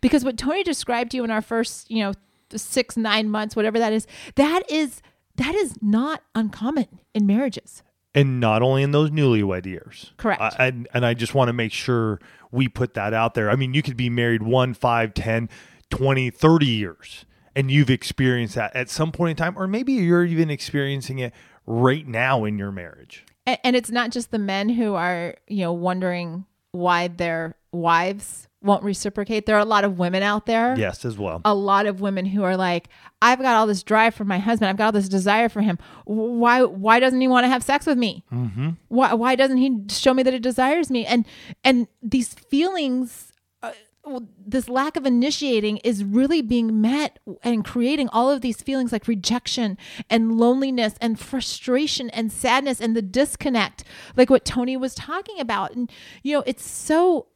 Because 0.00 0.24
what 0.24 0.38
Tony 0.38 0.62
described 0.62 1.10
to 1.10 1.18
you 1.18 1.24
in 1.24 1.30
our 1.30 1.42
first, 1.42 1.90
you 1.90 2.02
know, 2.02 2.12
six 2.56 2.96
nine 2.96 3.28
months, 3.28 3.54
whatever 3.54 3.78
that 3.78 3.92
is, 3.92 4.06
that 4.34 4.68
is 4.70 5.02
that 5.36 5.54
is 5.54 5.76
not 5.80 6.22
uncommon 6.34 7.00
in 7.14 7.26
marriages. 7.26 7.82
And 8.14 8.40
not 8.40 8.62
only 8.62 8.82
in 8.82 8.90
those 8.90 9.10
newlywed 9.10 9.66
years. 9.66 10.12
Correct. 10.16 10.40
I, 10.40 10.66
and, 10.66 10.88
and 10.92 11.06
I 11.06 11.14
just 11.14 11.34
want 11.34 11.48
to 11.48 11.52
make 11.52 11.72
sure 11.72 12.20
we 12.50 12.68
put 12.68 12.94
that 12.94 13.14
out 13.14 13.34
there. 13.34 13.50
I 13.50 13.56
mean, 13.56 13.74
you 13.74 13.82
could 13.82 13.96
be 13.96 14.10
married 14.10 14.42
one, 14.42 14.74
five, 14.74 15.14
10, 15.14 15.48
20, 15.90 16.30
30 16.30 16.66
years, 16.66 17.24
and 17.54 17.70
you've 17.70 17.90
experienced 17.90 18.54
that 18.56 18.74
at 18.74 18.90
some 18.90 19.12
point 19.12 19.32
in 19.32 19.36
time, 19.36 19.54
or 19.56 19.66
maybe 19.66 19.92
you're 19.92 20.24
even 20.24 20.50
experiencing 20.50 21.18
it 21.18 21.32
right 21.66 22.06
now 22.06 22.44
in 22.44 22.58
your 22.58 22.72
marriage. 22.72 23.24
and, 23.46 23.58
and 23.62 23.76
it's 23.76 23.90
not 23.90 24.10
just 24.10 24.30
the 24.30 24.38
men 24.38 24.68
who 24.68 24.94
are 24.94 25.36
you 25.46 25.60
know 25.60 25.72
wondering 25.72 26.44
why 26.72 27.08
their 27.08 27.56
wives 27.72 28.48
won't 28.62 28.82
reciprocate 28.82 29.46
there 29.46 29.56
are 29.56 29.60
a 29.60 29.64
lot 29.64 29.84
of 29.84 29.98
women 29.98 30.22
out 30.22 30.46
there 30.46 30.74
Yes, 30.76 31.04
as 31.04 31.16
well. 31.18 31.40
a 31.44 31.54
lot 31.54 31.86
of 31.86 32.00
women 32.00 32.26
who 32.26 32.42
are 32.42 32.56
like 32.56 32.88
i've 33.22 33.38
got 33.40 33.56
all 33.56 33.66
this 33.66 33.82
drive 33.82 34.14
for 34.14 34.24
my 34.24 34.38
husband 34.38 34.68
i've 34.68 34.76
got 34.76 34.86
all 34.86 34.92
this 34.92 35.08
desire 35.08 35.48
for 35.48 35.60
him 35.62 35.78
why 36.04 36.62
why 36.62 37.00
doesn't 37.00 37.20
he 37.20 37.28
want 37.28 37.44
to 37.44 37.48
have 37.48 37.62
sex 37.62 37.86
with 37.86 37.98
me 37.98 38.24
mm-hmm. 38.32 38.70
why, 38.88 39.14
why 39.14 39.34
doesn't 39.34 39.56
he 39.58 39.82
show 39.88 40.12
me 40.12 40.22
that 40.22 40.32
he 40.32 40.38
desires 40.38 40.90
me 40.90 41.06
and 41.06 41.24
and 41.64 41.86
these 42.02 42.34
feelings 42.34 43.32
uh, 43.62 43.72
well, 44.04 44.26
this 44.46 44.68
lack 44.68 44.96
of 44.96 45.04
initiating 45.04 45.76
is 45.78 46.02
really 46.02 46.40
being 46.40 46.80
met 46.80 47.18
and 47.42 47.64
creating 47.64 48.08
all 48.08 48.30
of 48.30 48.40
these 48.40 48.62
feelings 48.62 48.92
like 48.92 49.06
rejection 49.06 49.76
and 50.08 50.38
loneliness 50.38 50.94
and 51.00 51.20
frustration 51.20 52.08
and 52.10 52.32
sadness 52.32 52.80
and 52.80 52.96
the 52.96 53.02
disconnect, 53.02 53.84
like 54.16 54.30
what 54.30 54.44
Tony 54.46 54.76
was 54.76 54.94
talking 54.94 55.38
about. 55.38 55.74
And, 55.74 55.90
you 56.22 56.34
know, 56.34 56.42
it's 56.46 56.66
so 56.66 57.26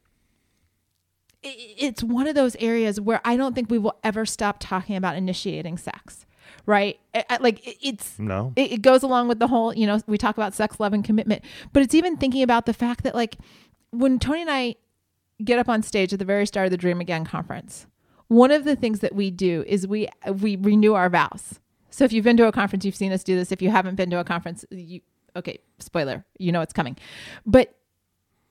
it's 1.44 2.02
one 2.02 2.26
of 2.26 2.34
those 2.34 2.56
areas 2.56 3.00
where 3.00 3.20
I 3.24 3.36
don't 3.36 3.54
think 3.54 3.70
we 3.70 3.78
will 3.78 3.98
ever 4.02 4.24
stop 4.24 4.56
talking 4.60 4.96
about 4.96 5.16
initiating 5.16 5.78
sex, 5.78 6.24
right? 6.66 6.98
Like 7.40 7.60
it's 7.82 8.18
No. 8.18 8.52
it, 8.56 8.72
it 8.72 8.82
goes 8.82 9.02
along 9.02 9.28
with 9.28 9.38
the 9.38 9.48
whole, 9.48 9.74
you 9.74 9.86
know, 9.86 10.00
we 10.06 10.18
talk 10.18 10.36
about 10.36 10.54
sex, 10.54 10.80
love, 10.80 10.92
and 10.92 11.04
commitment, 11.04 11.42
but 11.72 11.82
it's 11.82 11.94
even 11.94 12.16
thinking 12.16 12.42
about 12.42 12.66
the 12.66 12.72
fact 12.72 13.04
that 13.04 13.14
like 13.14 13.36
when 13.90 14.18
Tony 14.18 14.40
and 14.40 14.50
I 14.50 14.76
get 15.44 15.58
up 15.58 15.68
on 15.68 15.82
stage 15.82 16.12
at 16.12 16.18
the 16.18 16.24
very 16.24 16.46
start 16.46 16.66
of 16.66 16.70
the 16.70 16.76
Dream 16.76 17.00
Again 17.00 17.24
conference, 17.24 17.86
one 18.28 18.50
of 18.50 18.64
the 18.64 18.74
things 18.76 19.00
that 19.00 19.14
we 19.14 19.30
do 19.30 19.64
is 19.66 19.86
we 19.86 20.08
we 20.40 20.56
renew 20.56 20.94
our 20.94 21.10
vows. 21.10 21.60
So 21.90 22.04
if 22.04 22.12
you've 22.12 22.24
been 22.24 22.36
to 22.38 22.46
a 22.48 22.52
conference, 22.52 22.84
you've 22.84 22.96
seen 22.96 23.12
us 23.12 23.22
do 23.22 23.36
this. 23.36 23.52
If 23.52 23.62
you 23.62 23.70
haven't 23.70 23.94
been 23.94 24.10
to 24.10 24.18
a 24.18 24.24
conference, 24.24 24.64
you 24.70 25.00
okay, 25.36 25.58
spoiler, 25.78 26.24
you 26.38 26.52
know 26.52 26.62
it's 26.62 26.72
coming. 26.72 26.96
But 27.44 27.74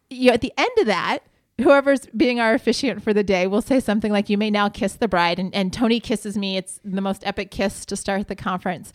you 0.09 0.27
know, 0.27 0.33
at 0.33 0.41
the 0.41 0.53
end 0.57 0.69
of 0.79 0.85
that, 0.85 1.19
whoever's 1.62 2.07
being 2.17 2.39
our 2.39 2.53
officiant 2.53 3.03
for 3.03 3.13
the 3.13 3.24
day 3.24 3.48
will 3.48 3.62
say 3.62 3.79
something 3.79 4.12
like, 4.12 4.29
You 4.29 4.38
may 4.38 4.50
now 4.50 4.69
kiss 4.69 4.93
the 4.93 5.07
bride. 5.07 5.39
And, 5.39 5.53
and 5.53 5.72
Tony 5.72 6.00
kisses 6.00 6.38
me. 6.38 6.57
It's 6.57 6.79
the 6.83 7.01
most 7.01 7.25
epic 7.25 7.51
kiss 7.51 7.86
to 7.86 7.95
start 7.95 8.27
the 8.27 8.36
conference. 8.36 8.91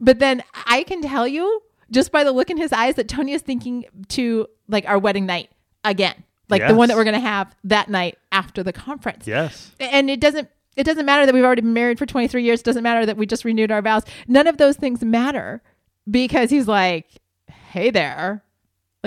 But 0.00 0.18
then 0.18 0.42
I 0.66 0.84
can 0.84 1.02
tell 1.02 1.26
you 1.26 1.62
just 1.90 2.12
by 2.12 2.24
the 2.24 2.32
look 2.32 2.50
in 2.50 2.56
his 2.56 2.72
eyes 2.72 2.94
that 2.96 3.08
Tony 3.08 3.32
is 3.32 3.42
thinking 3.42 3.84
to 4.08 4.46
like 4.68 4.86
our 4.88 4.98
wedding 4.98 5.26
night 5.26 5.50
again, 5.84 6.24
like 6.48 6.66
the 6.66 6.74
one 6.74 6.88
that 6.88 6.96
we're 6.96 7.04
going 7.04 7.14
to 7.14 7.20
have 7.20 7.54
that 7.64 7.88
night 7.88 8.18
after 8.32 8.62
the 8.62 8.72
conference. 8.72 9.26
Yes. 9.26 9.72
And 9.80 10.10
it 10.10 10.20
doesn't 10.20 10.48
it 10.76 10.84
doesn't 10.84 11.06
matter 11.06 11.26
that 11.26 11.34
we've 11.34 11.44
already 11.44 11.62
been 11.62 11.72
married 11.72 11.98
for 11.98 12.06
23 12.06 12.44
years. 12.44 12.60
It 12.60 12.64
doesn't 12.64 12.84
matter 12.84 13.04
that 13.04 13.16
we 13.16 13.26
just 13.26 13.44
renewed 13.44 13.72
our 13.72 13.82
vows. 13.82 14.04
None 14.28 14.46
of 14.46 14.58
those 14.58 14.76
things 14.76 15.02
matter 15.02 15.60
because 16.08 16.50
he's 16.50 16.68
like, 16.68 17.06
"Hey 17.48 17.90
there." 17.90 18.44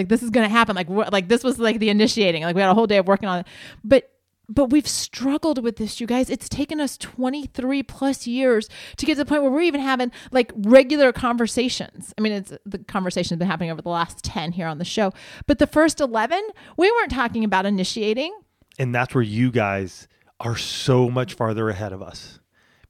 Like 0.02 0.10
this 0.10 0.24
is 0.24 0.32
going 0.32 0.48
to 0.48 0.52
happen. 0.52 0.76
Like 0.76 0.90
what 0.90 1.14
like 1.14 1.28
this 1.28 1.44
was 1.44 1.60
like 1.60 1.80
the 1.80 1.90
initiating. 1.90 2.44
Like 2.44 2.56
we 2.56 2.62
had 2.62 2.72
a 2.72 2.74
whole 2.74 2.88
day 2.88 2.98
of 2.98 3.08
working 3.08 3.30
on 3.30 3.40
it. 3.40 3.48
But 3.84 4.10
but 4.50 4.66
we've 4.66 4.88
struggled 4.88 5.64
with 5.64 5.78
this, 5.78 6.02
you 6.02 6.08
guys. 6.08 6.30
It's 6.30 6.50
taken 6.50 6.82
us 6.82 6.98
23 6.98 7.84
plus 7.84 8.28
years 8.28 8.68
to 8.98 9.06
get 9.06 9.14
to 9.14 9.20
the 9.20 9.26
point 9.26 9.44
where 9.44 9.52
we're 9.52 9.62
even 9.62 9.80
having 9.80 10.12
like 10.32 10.52
regular 10.56 11.14
conversations. 11.14 12.14
I 12.18 12.22
mean, 12.22 12.34
it's 12.34 12.54
the 12.66 12.80
conversation's 12.80 13.40
been 13.40 13.48
happening 13.48 13.72
over 13.72 13.82
the 13.82 13.90
last 13.90 14.24
10 14.26 14.52
here 14.52 14.68
on 14.68 14.78
the 14.78 14.86
show. 14.86 15.14
But 15.48 15.60
the 15.60 15.68
first 15.68 16.02
11, 16.02 16.42
we 16.76 16.92
weren't 16.92 17.12
talking 17.12 17.44
about 17.44 17.66
initiating. 17.66 18.38
And 18.80 18.94
that's 18.94 19.14
where 19.16 19.24
you 19.24 19.52
guys 19.52 20.08
are 20.40 20.58
so 20.58 21.10
much 21.10 21.36
farther 21.36 21.70
ahead 21.70 21.94
of 21.94 22.02
us 22.02 22.40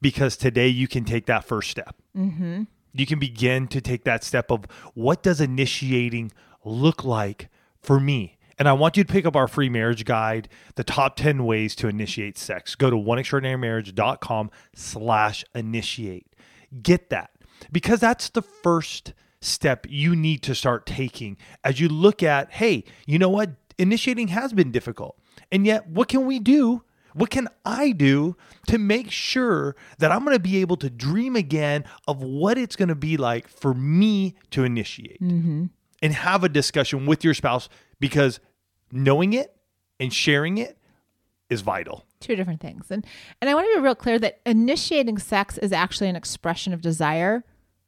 because 0.01 0.38
today 0.38 0.68
you 0.68 0.88
can 0.88 1.03
take 1.03 1.25
that 1.27 1.44
first 1.44 1.70
step. 1.70 1.96
Mm-hmm. 2.18 2.63
You 2.94 3.06
can 3.06 3.20
begin 3.20 3.68
to 3.68 3.82
take 3.82 4.03
that 4.06 4.24
step 4.24 4.51
of 4.51 4.65
what 4.94 5.24
does 5.24 5.39
initiating 5.39 6.32
look 6.63 7.03
like 7.03 7.50
for 7.82 8.00
me? 8.00 8.38
And 8.58 8.70
I 8.70 8.74
want 8.74 8.96
you 8.96 9.03
to 9.03 9.12
pick 9.12 9.25
up 9.25 9.36
our 9.36 9.48
free 9.48 9.70
marriage 9.70 10.06
guide, 10.06 10.48
the 10.75 10.84
top 10.84 11.15
10 11.15 11.46
ways 11.46 11.74
to 11.75 11.88
initiate 11.88 12.38
sex. 12.38 12.75
Go 12.75 12.89
to 12.89 12.96
oneextraordinarymarriage.com 12.96 14.51
slash 14.75 15.44
initiate. 15.56 16.27
Get 16.82 17.10
that 17.10 17.32
because 17.72 18.00
that's 18.00 18.30
the 18.30 18.41
first 18.41 19.13
step 19.41 19.88
you 19.89 20.15
need 20.15 20.44
to 20.44 20.53
start 20.53 20.86
taking 20.86 21.38
as 21.63 21.80
you 21.80 21.89
look 21.89 22.22
at, 22.22 22.51
hey, 22.51 22.84
you 23.08 23.18
know 23.18 23.30
what? 23.30 23.51
Initiating 23.77 24.27
has 24.27 24.53
been 24.53 24.72
difficult. 24.72 25.18
And 25.51 25.65
yet, 25.65 25.88
what 25.88 26.08
can 26.08 26.25
we 26.25 26.39
do? 26.39 26.84
What 27.13 27.30
can 27.30 27.48
I 27.65 27.91
do 27.91 28.38
to 28.68 28.77
make 28.77 29.12
sure 29.12 29.75
that 29.98 30.12
I'm 30.12 30.24
going 30.24 30.36
to 30.36 30.41
be 30.41 30.62
able 30.62 30.77
to 30.77 30.89
dream 30.89 31.36
again 31.36 31.84
of 32.08 32.22
what 32.22 32.58
it's 32.58 32.75
going 32.75 32.89
to 32.89 32.96
be 32.96 33.18
like 33.18 33.48
for 33.48 33.74
me 33.74 34.36
to 34.51 34.63
initiate 34.63 35.22
mm-hmm. 35.22 35.65
And 36.01 36.13
have 36.13 36.43
a 36.43 36.50
discussion 36.50 37.05
with 37.05 37.24
your 37.24 37.34
spouse 37.34 37.70
because 38.00 38.39
knowing 38.91 39.34
it 39.34 39.55
and 40.00 40.13
sharing 40.13 40.58
it 40.58 40.77
is 41.50 41.62
vital. 41.62 42.05
two 42.20 42.36
different 42.36 42.62
things. 42.62 42.89
And 42.89 43.05
and 43.41 43.50
i 43.50 43.53
want 43.53 43.67
to 43.70 43.75
be 43.75 43.81
real 43.81 43.96
clear 43.96 44.17
that 44.20 44.39
initiating 44.46 45.17
sex 45.17 45.58
is 45.58 45.72
actually 45.72 46.08
an 46.10 46.15
expression 46.15 46.74
of 46.74 46.81
desire 46.81 47.43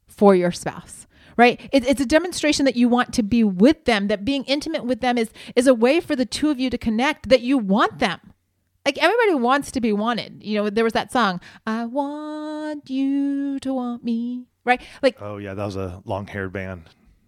for 0.08 0.36
your 0.36 0.52
spouse 0.52 1.08
right? 1.36 1.60
It, 1.72 1.88
it's 1.88 2.00
a 2.00 2.06
demonstration 2.06 2.64
that 2.66 2.76
you 2.76 2.88
want 2.88 3.12
to 3.16 3.24
be 3.24 3.44
with 3.44 3.86
them 3.86 4.08
that 4.08 4.24
being 4.24 4.44
intimate 4.44 4.86
with 4.86 5.02
them 5.02 5.18
is 5.18 5.32
is 5.56 5.66
a 5.66 5.74
way 5.74 6.00
for 6.00 6.16
the 6.16 6.26
two 6.28 6.52
of 6.52 6.60
you 6.60 6.70
to 6.70 6.78
connect 6.78 7.30
that 7.30 7.42
you 7.42 7.58
want 7.58 7.98
them. 7.98 8.20
Like 8.86 9.00
everybody 9.00 9.34
wants 9.34 9.72
to 9.72 9.82
be 9.82 9.92
wanted. 9.94 10.44
You 10.44 10.56
know 10.62 10.70
there 10.70 10.84
was 10.84 10.94
that 10.94 11.12
song 11.12 11.42
i 11.66 11.86
want 11.86 12.88
you 12.90 13.60
to 13.62 13.74
want 13.74 14.04
me 14.04 14.46
right? 14.64 14.82
Like 15.02 15.18
Oh, 15.22 15.38
yeah, 15.38 15.54
that 15.56 15.66
was 15.66 15.76
a 15.76 16.02
long 16.06 16.28
haired 16.28 16.54
band, 16.54 16.84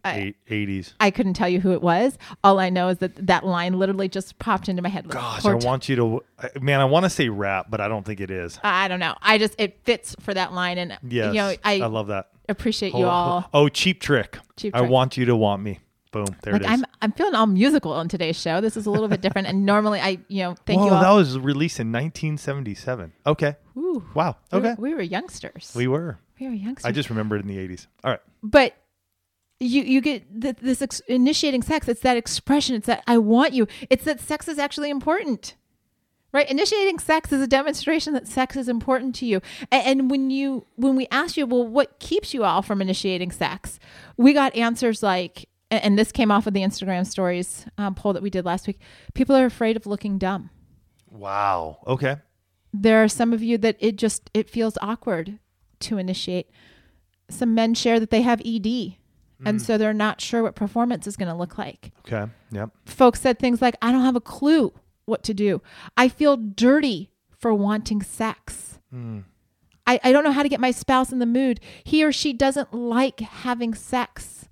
I- 0.06 0.34
80s. 0.50 0.94
i 1.00 1.10
couldn't 1.12 1.34
tell 1.34 1.50
you 1.50 1.60
who 1.60 1.72
it 1.72 1.82
was 1.82 2.18
all 2.44 2.60
i 2.60 2.70
know 2.70 2.90
is 2.90 3.00
that 3.00 3.28
that 3.28 3.46
line 3.46 3.78
literally 3.80 4.08
just 4.08 4.38
popped 4.40 4.70
into 4.70 4.82
my 4.82 4.90
head 4.90 5.06
like, 5.06 5.14
Gosh, 5.16 5.46
I 5.46 5.54
want 5.56 5.90
you 5.90 5.96
to, 5.96 6.60
man, 6.62 6.80
I 6.80 6.86
want 6.86 7.04
to 7.06 7.10
say 7.10 7.30
rap, 7.30 7.68
but 7.70 7.82
I 7.82 7.88
don't 7.88 8.06
think 8.06 8.20
it 8.22 8.30
is. 8.32 8.60
I 8.64 8.88
don't 8.88 9.00
know. 9.00 9.16
I 9.22 9.38
just 9.38 9.56
it 9.60 9.80
fits 9.84 10.16
for 10.20 10.34
that 10.34 10.54
line, 10.54 10.78
and 10.78 10.98
Yes, 11.08 11.28
you 11.34 11.40
know 11.42 11.48
I, 11.64 11.82
I 11.82 11.86
love 11.88 12.08
that. 12.08 12.30
appreciate 12.50 12.94
Oh, 12.94 13.00
you 13.00 13.06
all. 13.06 13.50
Oh, 13.54 13.68
cheap 13.70 14.00
trick. 14.02 14.38
Cheap 14.58 14.76
I 14.76 14.82
want 14.82 15.18
you 15.18 15.26
to 15.26 15.36
want 15.36 15.62
me. 15.64 15.80
Boom. 16.12 16.26
There 16.44 16.54
Like 16.54 16.62
it 16.62 16.66
is. 16.66 16.72
I'm 16.72 16.86
I'm 17.02 17.12
feeling 17.12 17.36
all 17.36 17.46
musical 17.48 17.92
on 17.94 18.08
today's 18.08 18.40
show. 18.40 18.62
This 18.62 18.78
is 18.78 18.86
a 18.86 18.92
little 18.92 19.08
bit 19.10 19.22
different, 19.22 19.48
and 19.48 19.66
normally 19.66 20.00
I 20.00 20.20
you 20.30 20.44
know 20.44 20.56
thank 20.66 20.80
Whoa, 20.80 20.88
you 20.88 20.94
all. 20.94 21.02
that 21.02 21.12
was 21.12 21.38
released 21.38 21.80
in 21.80 21.92
1977. 21.92 23.12
Okay. 23.28 23.56
Ooh, 23.78 24.04
Wow. 24.14 24.38
we 24.52 24.60
were- 24.60 24.66
Okay. 24.68 24.76
we 24.82 24.94
were 24.94 25.02
youngsters. 25.02 25.74
We 25.76 25.88
were. 25.88 26.20
we 26.40 26.48
were 26.48 26.54
youngsters. 26.54 26.86
I 26.88 26.92
just 26.92 27.10
remembered 27.10 27.42
in 27.42 27.48
the 27.48 27.58
80s. 27.58 27.88
All 28.04 28.12
right. 28.12 28.20
but 28.44 28.76
you 29.60 29.84
you 29.84 30.02
get 30.02 30.42
th- 30.42 30.58
this 30.62 30.82
ex- 30.82 31.00
initiating 31.08 31.62
sex. 31.64 31.88
It's 31.88 32.02
that 32.02 32.18
expression. 32.18 32.76
It's 32.76 32.88
that 32.88 33.04
I 33.08 33.18
want 33.18 33.54
you. 33.54 33.68
It's 33.90 34.04
that 34.06 34.20
sex 34.20 34.48
is 34.48 34.60
actually 34.60 34.90
important. 34.90 35.56
Right, 36.34 36.50
initiating 36.52 37.00
sex 37.00 37.32
is 37.32 37.42
a 37.42 37.48
demonstration 37.48 38.12
that 38.12 38.28
sex 38.28 38.58
is 38.58 38.68
important 38.68 39.16
to 39.16 39.26
you. 39.26 39.40
A- 39.72 39.76
And, 39.76 40.12
when 40.12 40.30
you 40.30 40.66
when 40.76 40.98
we 40.98 41.08
ask 41.10 41.38
you, 41.38 41.46
well, 41.46 41.66
what 41.66 41.98
keeps 42.00 42.34
you 42.34 42.44
all 42.44 42.62
from 42.62 42.82
initiating 42.82 43.32
sex? 43.32 43.80
We 44.18 44.34
got 44.34 44.54
answers 44.54 45.02
like, 45.02 45.48
a- 45.72 45.76
and 45.86 45.98
this 45.98 46.12
came 46.12 46.32
off 46.32 46.46
of 46.46 46.54
the 46.54 46.60
Instagram 46.60 47.06
stories 47.08 47.66
um, 47.78 47.96
poll 47.96 48.12
that 48.12 48.22
we 48.22 48.30
did 48.30 48.44
last 48.44 48.68
week. 48.68 48.80
People 49.14 49.34
are 49.38 49.46
afraid 49.46 49.78
of 49.78 49.86
looking 49.86 50.18
dumb. 50.18 50.50
Wow. 51.10 51.78
Okay. 51.88 52.18
There 52.74 53.02
are 53.02 53.08
some 53.08 53.32
of 53.32 53.42
you 53.42 53.58
that 53.60 53.78
it 53.80 53.96
just 53.96 54.30
it 54.34 54.50
feels 54.50 54.78
awkward 54.82 55.40
to 55.82 55.98
initiate. 55.98 56.50
Some 57.30 57.56
men 57.56 57.74
share 57.76 57.98
that 58.02 58.10
they 58.10 58.24
have 58.24 58.42
ED, 58.44 58.96
and 59.44 59.60
mm. 59.60 59.62
so 59.62 59.78
they're 59.78 59.94
not 59.94 60.22
sure 60.22 60.44
what 60.44 60.56
performance 60.56 61.08
is 61.08 61.18
going 61.18 61.30
to 61.30 61.36
look 61.36 61.58
like. 61.58 61.92
Okay. 62.06 62.32
Yep. 62.52 62.70
Folks 62.86 63.22
said 63.22 63.40
things 63.40 63.62
like, 63.62 63.76
"I 63.82 63.92
don't 63.92 64.06
have 64.06 64.16
a 64.16 64.22
clue 64.22 64.74
what 65.06 65.24
to 65.24 65.34
do. 65.34 65.62
I 65.98 66.10
feel 66.10 66.38
dirty 66.38 67.12
for 67.38 67.54
wanting 67.54 68.02
sex. 68.02 68.80
Mm. 68.94 69.24
I, 69.88 70.00
I 70.04 70.12
don't 70.12 70.24
know 70.24 70.32
how 70.32 70.44
to 70.44 70.50
get 70.50 70.60
my 70.60 70.72
spouse 70.72 71.12
in 71.12 71.20
the 71.20 71.26
mood. 71.26 71.60
He 71.84 72.04
or 72.04 72.12
she 72.12 72.34
doesn't 72.34 72.74
like 72.74 73.20
having 73.20 73.74
sex." 73.74 74.45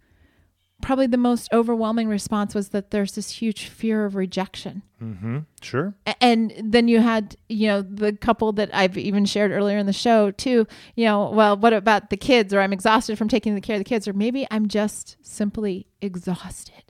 Probably 0.83 1.07
the 1.07 1.17
most 1.17 1.51
overwhelming 1.51 2.07
response 2.07 2.53
was 2.53 2.69
that 2.69 2.91
there's 2.91 3.13
this 3.13 3.31
huge 3.31 3.67
fear 3.67 4.05
of 4.05 4.15
rejection. 4.15 4.83
Mm-hmm. 5.01 5.39
Sure. 5.61 5.95
And 6.21 6.53
then 6.63 6.87
you 6.87 6.99
had 6.99 7.35
you 7.49 7.67
know 7.67 7.81
the 7.81 8.13
couple 8.13 8.51
that 8.53 8.69
i've 8.73 8.97
even 8.97 9.25
shared 9.25 9.51
earlier 9.51 9.77
in 9.77 9.85
the 9.85 9.93
show 9.93 10.31
too 10.31 10.67
you 10.95 11.05
know 11.05 11.29
well 11.29 11.55
what 11.55 11.73
about 11.73 12.09
the 12.09 12.17
kids 12.17 12.53
or 12.53 12.59
i'm 12.59 12.73
exhausted 12.73 13.17
from 13.17 13.27
taking 13.27 13.55
the 13.55 13.61
care 13.61 13.75
of 13.75 13.79
the 13.79 13.85
kids 13.85 14.07
or 14.07 14.13
maybe 14.13 14.47
i'm 14.51 14.67
just 14.67 15.15
simply 15.21 15.87
exhausted 16.01 16.83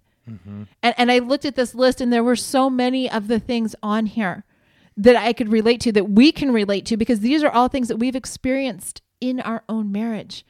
and, 0.81 0.95
and 0.97 1.11
i 1.11 1.19
looked 1.19 1.45
at 1.45 1.55
this 1.55 1.75
list 1.75 2.01
and 2.01 2.11
there 2.11 2.23
were 2.23 2.35
so 2.35 2.69
many 2.69 3.09
of 3.09 3.27
the 3.27 3.39
things 3.39 3.75
on 3.83 4.05
here 4.05 4.45
that 4.95 5.15
i 5.15 5.33
could 5.33 5.51
relate 5.51 5.81
to 5.81 5.91
that 5.91 6.09
we 6.09 6.31
can 6.31 6.51
relate 6.51 6.85
to 6.85 6.97
because 6.97 7.19
these 7.19 7.43
are 7.43 7.51
all 7.51 7.67
things 7.67 7.87
that 7.87 7.97
we've 7.97 8.15
experienced 8.15 9.01
in 9.19 9.39
our 9.41 9.63
own 9.67 9.91
marriage 9.91 10.45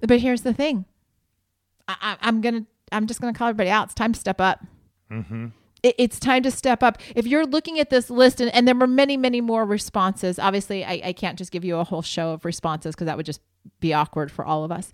but 0.00 0.20
here's 0.20 0.42
the 0.42 0.52
thing 0.54 0.84
I, 2.00 2.16
i'm 2.20 2.40
gonna 2.40 2.64
i'm 2.90 3.06
just 3.06 3.20
gonna 3.20 3.32
call 3.32 3.48
everybody 3.48 3.70
out 3.70 3.86
it's 3.86 3.94
time 3.94 4.12
to 4.12 4.20
step 4.20 4.40
up 4.40 4.64
mm-hmm. 5.10 5.46
it, 5.82 5.94
it's 5.98 6.18
time 6.18 6.42
to 6.44 6.50
step 6.50 6.82
up. 6.82 6.98
If 7.14 7.26
you're 7.26 7.46
looking 7.46 7.78
at 7.78 7.90
this 7.90 8.10
list, 8.10 8.40
and, 8.40 8.52
and 8.54 8.66
there 8.66 8.74
were 8.74 8.86
many, 8.86 9.16
many 9.16 9.40
more 9.40 9.64
responses, 9.64 10.38
obviously, 10.38 10.84
I, 10.84 11.00
I 11.04 11.12
can't 11.12 11.38
just 11.38 11.52
give 11.52 11.64
you 11.64 11.76
a 11.76 11.84
whole 11.84 12.02
show 12.02 12.32
of 12.32 12.44
responses 12.44 12.94
because 12.94 13.06
that 13.06 13.16
would 13.16 13.26
just 13.26 13.40
be 13.80 13.92
awkward 13.92 14.30
for 14.30 14.44
all 14.44 14.64
of 14.64 14.72
us. 14.72 14.92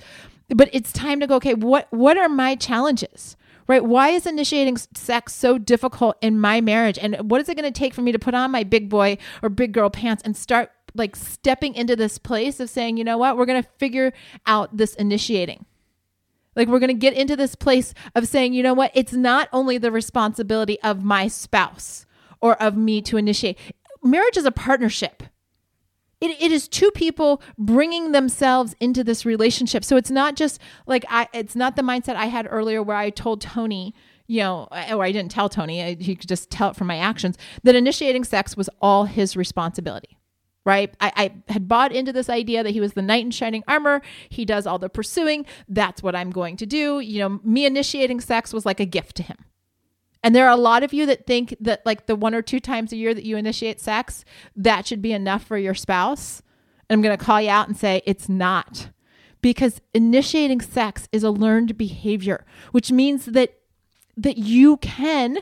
But 0.49 0.71
it's 0.73 0.93
time 0.93 1.21
to 1.21 1.27
go, 1.27 1.37
okay, 1.37 1.55
what, 1.55 1.89
what 1.91 2.17
are 2.17 2.29
my 2.29 2.55
challenges? 2.55 3.37
Right? 3.67 3.85
Why 3.85 4.11
is 4.11 4.27
initiating 4.27 4.79
sex 4.79 5.35
so 5.35 5.59
difficult 5.59 6.17
in 6.23 6.41
my 6.41 6.63
marriage? 6.63 6.99
And 6.99 7.17
what 7.31 7.43
is 7.43 7.51
it 7.51 7.55
going 7.55 7.71
to 7.71 7.79
take 7.79 7.93
for 7.93 8.01
me 8.01 8.13
to 8.13 8.19
put 8.19 8.33
on 8.33 8.51
my 8.51 8.65
big 8.65 8.89
boy 8.89 9.19
or 9.43 9.51
big 9.51 9.73
girl 9.73 9.91
pants 9.91 10.23
and 10.25 10.35
start 10.35 10.71
like 10.95 11.15
stepping 11.17 11.75
into 11.75 11.95
this 11.95 12.17
place 12.17 12.61
of 12.61 12.71
saying, 12.71 12.97
you 12.97 13.05
know 13.05 13.19
what, 13.19 13.37
we're 13.37 13.45
going 13.45 13.63
to 13.63 13.69
figure 13.77 14.15
out 14.47 14.75
this 14.75 14.95
initiating? 14.95 15.67
Like 16.59 16.67
we're 16.67 16.81
going 16.81 16.89
to 16.89 16.95
get 16.95 17.15
into 17.15 17.37
this 17.37 17.55
place 17.55 17.95
of 18.17 18.27
saying, 18.27 18.53
you 18.53 18.65
know 18.65 18.75
what? 18.75 18.91
It's 18.93 19.13
not 19.13 19.49
only 19.53 19.79
the 19.79 19.93
responsibility 19.93 20.79
of 20.83 21.05
my 21.05 21.29
spouse 21.29 22.05
or 22.41 22.61
of 22.61 22.77
me 22.77 23.01
to 23.03 23.17
initiate. 23.17 23.57
Marriage 24.03 24.37
is 24.37 24.45
a 24.45 24.51
partnership. 24.51 25.23
It, 26.21 26.37
it 26.43 26.51
is 26.51 26.67
two 26.67 26.91
people 26.91 27.41
bringing 27.57 28.11
themselves 28.11 28.75
into 28.81 29.05
this 29.05 29.25
relationship. 29.25 29.85
So 29.85 29.97
it's 29.97 30.11
not 30.11 30.35
just 30.35 30.61
like 30.89 31.05
I, 31.09 31.29
it's 31.33 31.55
not 31.55 31.77
the 31.77 31.83
mindset 31.83 32.17
I 32.17 32.27
had 32.27 32.49
earlier 32.51 32.83
where 32.83 32.97
I 32.97 33.11
told 33.11 33.41
Tony, 33.41 33.95
you 34.27 34.41
know, 34.41 34.67
or 34.91 35.05
I 35.05 35.13
didn't 35.13 35.31
tell 35.31 35.49
Tony, 35.49 35.81
I, 35.81 35.95
he 35.95 36.17
could 36.17 36.29
just 36.29 36.51
tell 36.51 36.71
it 36.71 36.77
from 36.77 36.89
my 36.89 36.99
actions 36.99 37.39
that 37.63 37.77
initiating 37.77 38.25
sex 38.25 38.57
was 38.57 38.69
all 38.83 39.05
his 39.05 39.37
responsibility 39.37 40.18
right? 40.69 40.95
I, 41.01 41.13
I 41.17 41.53
had 41.53 41.67
bought 41.67 41.93
into 41.93 42.13
this 42.13 42.29
idea 42.29 42.63
that 42.63 42.73
he 42.73 42.81
was 42.81 42.93
the 42.93 43.01
knight 43.01 43.25
in 43.25 43.31
shining 43.31 43.65
armor. 43.67 44.03
He 44.29 44.45
does 44.45 44.67
all 44.67 44.79
the 44.79 44.91
pursuing. 44.91 45.47
That's 45.67 46.03
what 46.03 46.15
I'm 46.15 46.31
going 46.31 46.59
to 46.59 46.67
do. 46.67 47.01
You 47.01 47.21
know, 47.21 47.41
me 47.43 47.65
initiating 47.65 48.21
sex 48.21 48.53
was 48.53 48.67
like 48.67 48.79
a 48.79 48.85
gift 48.85 49.17
to 49.17 49.23
him. 49.23 49.39
And 50.23 50.37
there 50.37 50.47
are 50.47 50.53
a 50.53 50.57
lot 50.57 50.83
of 50.83 50.93
you 50.93 51.07
that 51.07 51.27
think 51.27 51.57
that 51.59 51.87
like 51.87 52.05
the 52.05 52.15
one 52.15 52.35
or 52.35 52.43
two 52.43 52.61
times 52.61 52.93
a 52.93 52.97
year 52.97 53.15
that 53.15 53.25
you 53.25 53.39
initiate 53.39 53.81
sex, 53.81 54.27
that 54.55 54.87
should 54.87 55.01
be 55.01 55.13
enough 55.13 55.43
for 55.43 55.57
your 55.57 55.75
spouse. 55.75 56.43
And 56.91 56.99
I'm 56.99 57.03
going 57.03 57.17
to 57.17 57.25
call 57.25 57.41
you 57.41 57.49
out 57.49 57.69
and 57.69 57.77
say 57.77 58.03
it's 58.05 58.29
not. 58.29 58.91
Because 59.41 59.81
initiating 59.95 60.61
sex 60.61 61.09
is 61.13 61.23
a 61.23 61.31
learned 61.31 61.79
behavior, 61.79 62.45
which 62.73 62.93
means 62.93 63.25
that 63.25 63.55
that 64.19 64.37
you 64.37 64.77
can 64.79 65.39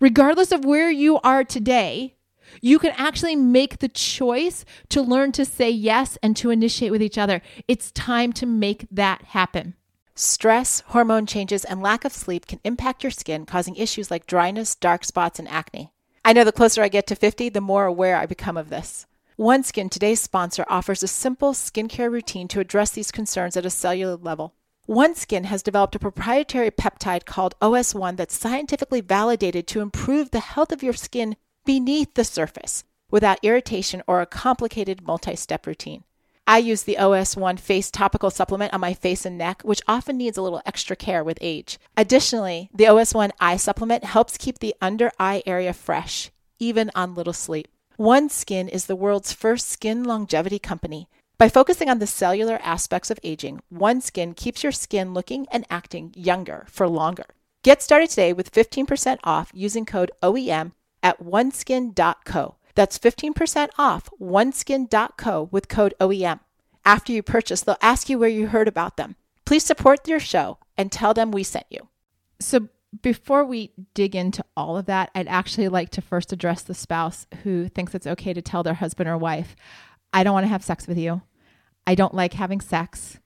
regardless 0.00 0.52
of 0.52 0.64
where 0.64 0.90
you 0.90 1.18
are 1.20 1.44
today, 1.44 2.13
you 2.60 2.78
can 2.78 2.92
actually 2.96 3.36
make 3.36 3.78
the 3.78 3.88
choice 3.88 4.64
to 4.90 5.02
learn 5.02 5.32
to 5.32 5.44
say 5.44 5.70
yes 5.70 6.18
and 6.22 6.36
to 6.36 6.50
initiate 6.50 6.92
with 6.92 7.02
each 7.02 7.18
other. 7.18 7.42
It's 7.68 7.90
time 7.92 8.32
to 8.34 8.46
make 8.46 8.86
that 8.90 9.22
happen. 9.22 9.74
Stress, 10.14 10.80
hormone 10.88 11.26
changes, 11.26 11.64
and 11.64 11.82
lack 11.82 12.04
of 12.04 12.12
sleep 12.12 12.46
can 12.46 12.60
impact 12.62 13.02
your 13.02 13.10
skin, 13.10 13.46
causing 13.46 13.74
issues 13.74 14.10
like 14.10 14.26
dryness, 14.26 14.76
dark 14.76 15.04
spots, 15.04 15.40
and 15.40 15.48
acne. 15.48 15.92
I 16.24 16.32
know 16.32 16.44
the 16.44 16.52
closer 16.52 16.82
I 16.82 16.88
get 16.88 17.06
to 17.08 17.16
50, 17.16 17.48
the 17.48 17.60
more 17.60 17.84
aware 17.84 18.16
I 18.16 18.26
become 18.26 18.56
of 18.56 18.70
this. 18.70 19.06
OneSkin, 19.36 19.90
today's 19.90 20.20
sponsor, 20.20 20.64
offers 20.68 21.02
a 21.02 21.08
simple 21.08 21.52
skincare 21.52 22.10
routine 22.10 22.46
to 22.48 22.60
address 22.60 22.92
these 22.92 23.10
concerns 23.10 23.56
at 23.56 23.66
a 23.66 23.70
cellular 23.70 24.14
level. 24.14 24.54
OneSkin 24.88 25.46
has 25.46 25.62
developed 25.62 25.96
a 25.96 25.98
proprietary 25.98 26.70
peptide 26.70 27.24
called 27.24 27.58
OS1 27.60 28.16
that's 28.16 28.38
scientifically 28.38 29.00
validated 29.00 29.66
to 29.66 29.80
improve 29.80 30.30
the 30.30 30.40
health 30.40 30.70
of 30.70 30.82
your 30.82 30.92
skin 30.92 31.36
beneath 31.64 32.14
the 32.14 32.24
surface 32.24 32.84
without 33.10 33.38
irritation 33.42 34.02
or 34.06 34.20
a 34.20 34.26
complicated 34.26 35.06
multi 35.06 35.36
step 35.36 35.66
routine. 35.66 36.04
I 36.46 36.58
use 36.58 36.82
the 36.82 36.98
OS1 37.00 37.58
face 37.58 37.90
topical 37.90 38.30
supplement 38.30 38.74
on 38.74 38.80
my 38.80 38.92
face 38.92 39.24
and 39.24 39.38
neck, 39.38 39.62
which 39.62 39.80
often 39.88 40.18
needs 40.18 40.36
a 40.36 40.42
little 40.42 40.60
extra 40.66 40.94
care 40.94 41.24
with 41.24 41.38
age. 41.40 41.78
Additionally, 41.96 42.68
the 42.74 42.84
OS1 42.84 43.30
eye 43.40 43.56
supplement 43.56 44.04
helps 44.04 44.36
keep 44.36 44.58
the 44.58 44.74
under 44.82 45.10
eye 45.18 45.42
area 45.46 45.72
fresh, 45.72 46.30
even 46.58 46.90
on 46.94 47.14
little 47.14 47.32
sleep. 47.32 47.68
OneSkin 47.98 48.68
is 48.68 48.86
the 48.86 48.96
world's 48.96 49.32
first 49.32 49.68
skin 49.68 50.04
longevity 50.04 50.58
company. 50.58 51.08
By 51.38 51.48
focusing 51.48 51.88
on 51.88 51.98
the 51.98 52.06
cellular 52.06 52.58
aspects 52.62 53.10
of 53.10 53.18
aging, 53.22 53.60
OneSkin 53.72 54.36
keeps 54.36 54.62
your 54.62 54.72
skin 54.72 55.14
looking 55.14 55.46
and 55.50 55.64
acting 55.70 56.12
younger 56.14 56.66
for 56.68 56.88
longer. 56.88 57.26
Get 57.62 57.80
started 57.80 58.10
today 58.10 58.34
with 58.34 58.52
15% 58.52 59.18
off 59.24 59.50
using 59.54 59.86
code 59.86 60.10
OEM 60.22 60.72
at 61.04 61.22
oneskin.co. 61.22 62.56
That's 62.74 62.98
15% 62.98 63.68
off 63.78 64.10
oneskin.co 64.20 65.48
with 65.52 65.68
code 65.68 65.94
OEM. 66.00 66.40
After 66.84 67.12
you 67.12 67.22
purchase, 67.22 67.60
they'll 67.60 67.76
ask 67.80 68.08
you 68.08 68.18
where 68.18 68.28
you 68.28 68.48
heard 68.48 68.66
about 68.66 68.96
them. 68.96 69.14
Please 69.44 69.64
support 69.64 70.08
your 70.08 70.18
show 70.18 70.58
and 70.76 70.90
tell 70.90 71.14
them 71.14 71.30
we 71.30 71.44
sent 71.44 71.66
you. 71.70 71.88
So, 72.40 72.68
before 73.02 73.44
we 73.44 73.72
dig 73.92 74.14
into 74.14 74.44
all 74.56 74.76
of 74.76 74.86
that, 74.86 75.10
I'd 75.14 75.26
actually 75.26 75.68
like 75.68 75.90
to 75.90 76.00
first 76.00 76.32
address 76.32 76.62
the 76.62 76.74
spouse 76.74 77.26
who 77.42 77.68
thinks 77.68 77.94
it's 77.94 78.06
okay 78.06 78.32
to 78.32 78.42
tell 78.42 78.62
their 78.62 78.74
husband 78.74 79.08
or 79.08 79.18
wife, 79.18 79.56
I 80.12 80.22
don't 80.22 80.34
want 80.34 80.44
to 80.44 80.48
have 80.48 80.62
sex 80.62 80.86
with 80.86 80.96
you. 80.96 81.22
I 81.88 81.96
don't 81.96 82.14
like 82.14 82.34
having 82.34 82.60
sex. 82.60 83.18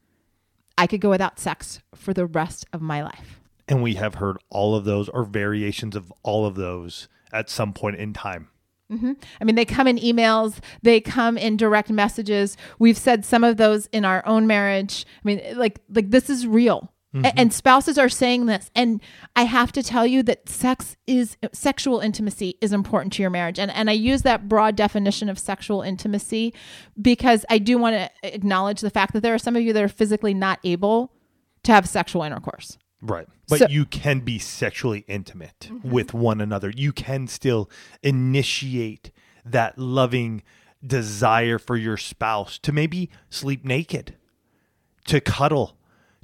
I 0.78 0.86
could 0.86 1.02
go 1.02 1.10
without 1.10 1.38
sex 1.38 1.80
for 1.94 2.14
the 2.14 2.24
rest 2.24 2.64
of 2.72 2.80
my 2.80 3.02
life. 3.02 3.40
And 3.68 3.82
we 3.82 3.96
have 3.96 4.14
heard 4.14 4.38
all 4.48 4.74
of 4.74 4.86
those 4.86 5.10
or 5.10 5.24
variations 5.24 5.94
of 5.94 6.10
all 6.22 6.46
of 6.46 6.54
those 6.54 7.08
at 7.32 7.50
some 7.50 7.72
point 7.72 7.96
in 7.96 8.12
time. 8.12 8.48
Mm-hmm. 8.90 9.12
I 9.40 9.44
mean, 9.44 9.54
they 9.54 9.66
come 9.66 9.86
in 9.86 9.98
emails, 9.98 10.58
they 10.82 11.00
come 11.00 11.36
in 11.36 11.56
direct 11.56 11.90
messages. 11.90 12.56
We've 12.78 12.96
said 12.96 13.24
some 13.24 13.44
of 13.44 13.58
those 13.58 13.86
in 13.92 14.04
our 14.04 14.26
own 14.26 14.46
marriage. 14.46 15.04
I 15.22 15.28
mean, 15.28 15.58
like, 15.58 15.80
like 15.90 16.10
this 16.10 16.30
is 16.30 16.46
real. 16.46 16.90
Mm-hmm. 17.14 17.24
A- 17.24 17.40
and 17.40 17.52
spouses 17.52 17.98
are 17.98 18.08
saying 18.08 18.46
this. 18.46 18.70
And 18.74 19.02
I 19.36 19.42
have 19.42 19.72
to 19.72 19.82
tell 19.82 20.06
you 20.06 20.22
that 20.24 20.48
sex 20.48 20.96
is 21.06 21.36
sexual 21.52 22.00
intimacy 22.00 22.56
is 22.60 22.72
important 22.72 23.12
to 23.14 23.22
your 23.22 23.30
marriage. 23.30 23.58
And, 23.58 23.70
and 23.70 23.90
I 23.90 23.94
use 23.94 24.22
that 24.22 24.48
broad 24.48 24.76
definition 24.76 25.28
of 25.28 25.38
sexual 25.38 25.82
intimacy 25.82 26.54
because 27.00 27.44
I 27.50 27.58
do 27.58 27.76
want 27.78 27.96
to 27.96 28.10
acknowledge 28.34 28.80
the 28.80 28.90
fact 28.90 29.12
that 29.12 29.20
there 29.22 29.34
are 29.34 29.38
some 29.38 29.56
of 29.56 29.62
you 29.62 29.72
that 29.74 29.82
are 29.82 29.88
physically 29.88 30.34
not 30.34 30.60
able 30.64 31.12
to 31.64 31.72
have 31.72 31.88
sexual 31.88 32.22
intercourse. 32.22 32.78
Right. 33.00 33.26
But 33.48 33.58
so, 33.60 33.66
you 33.68 33.84
can 33.84 34.20
be 34.20 34.38
sexually 34.38 35.04
intimate 35.06 35.68
mm-hmm. 35.70 35.90
with 35.90 36.12
one 36.12 36.40
another. 36.40 36.72
You 36.74 36.92
can 36.92 37.28
still 37.28 37.70
initiate 38.02 39.10
that 39.44 39.78
loving 39.78 40.42
desire 40.84 41.58
for 41.58 41.76
your 41.76 41.96
spouse 41.96 42.58
to 42.58 42.72
maybe 42.72 43.10
sleep 43.30 43.64
naked, 43.64 44.16
to 45.06 45.20
cuddle, 45.20 45.76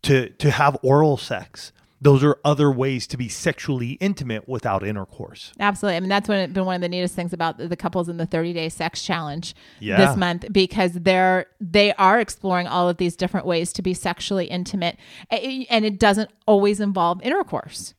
to 0.03 0.31
to 0.31 0.51
have 0.51 0.77
oral 0.83 1.17
sex, 1.17 1.73
those 2.01 2.23
are 2.23 2.39
other 2.45 2.71
ways 2.71 3.07
to 3.07 3.17
be 3.17 3.29
sexually 3.29 3.93
intimate 3.93 4.49
without 4.49 4.87
intercourse. 4.87 5.53
Absolutely. 5.59 5.97
I 5.97 6.01
mean, 6.01 6.09
that's 6.09 6.27
been 6.27 6.65
one 6.65 6.75
of 6.75 6.81
the 6.81 6.89
neatest 6.89 7.15
things 7.15 7.33
about 7.33 7.57
the 7.57 7.77
couples 7.77 8.09
in 8.09 8.17
the 8.17 8.27
30 8.27 8.53
day 8.53 8.69
sex 8.69 9.03
challenge 9.03 9.55
yeah. 9.81 9.97
this 9.97 10.17
month 10.17 10.47
because 10.53 10.93
they're, 10.93 11.47
they 11.61 11.95
are 11.95 12.21
exploring 12.21 12.67
all 12.67 12.89
of 12.89 12.99
these 12.99 13.17
different 13.17 13.47
ways 13.47 13.73
to 13.75 13.83
be 13.83 13.95
sexually 13.95 14.47
intimate 14.47 14.99
and 15.31 15.85
it 15.85 15.99
doesn't 15.99 16.31
always 16.47 16.81
involve 16.81 17.23
intercourse. 17.23 17.95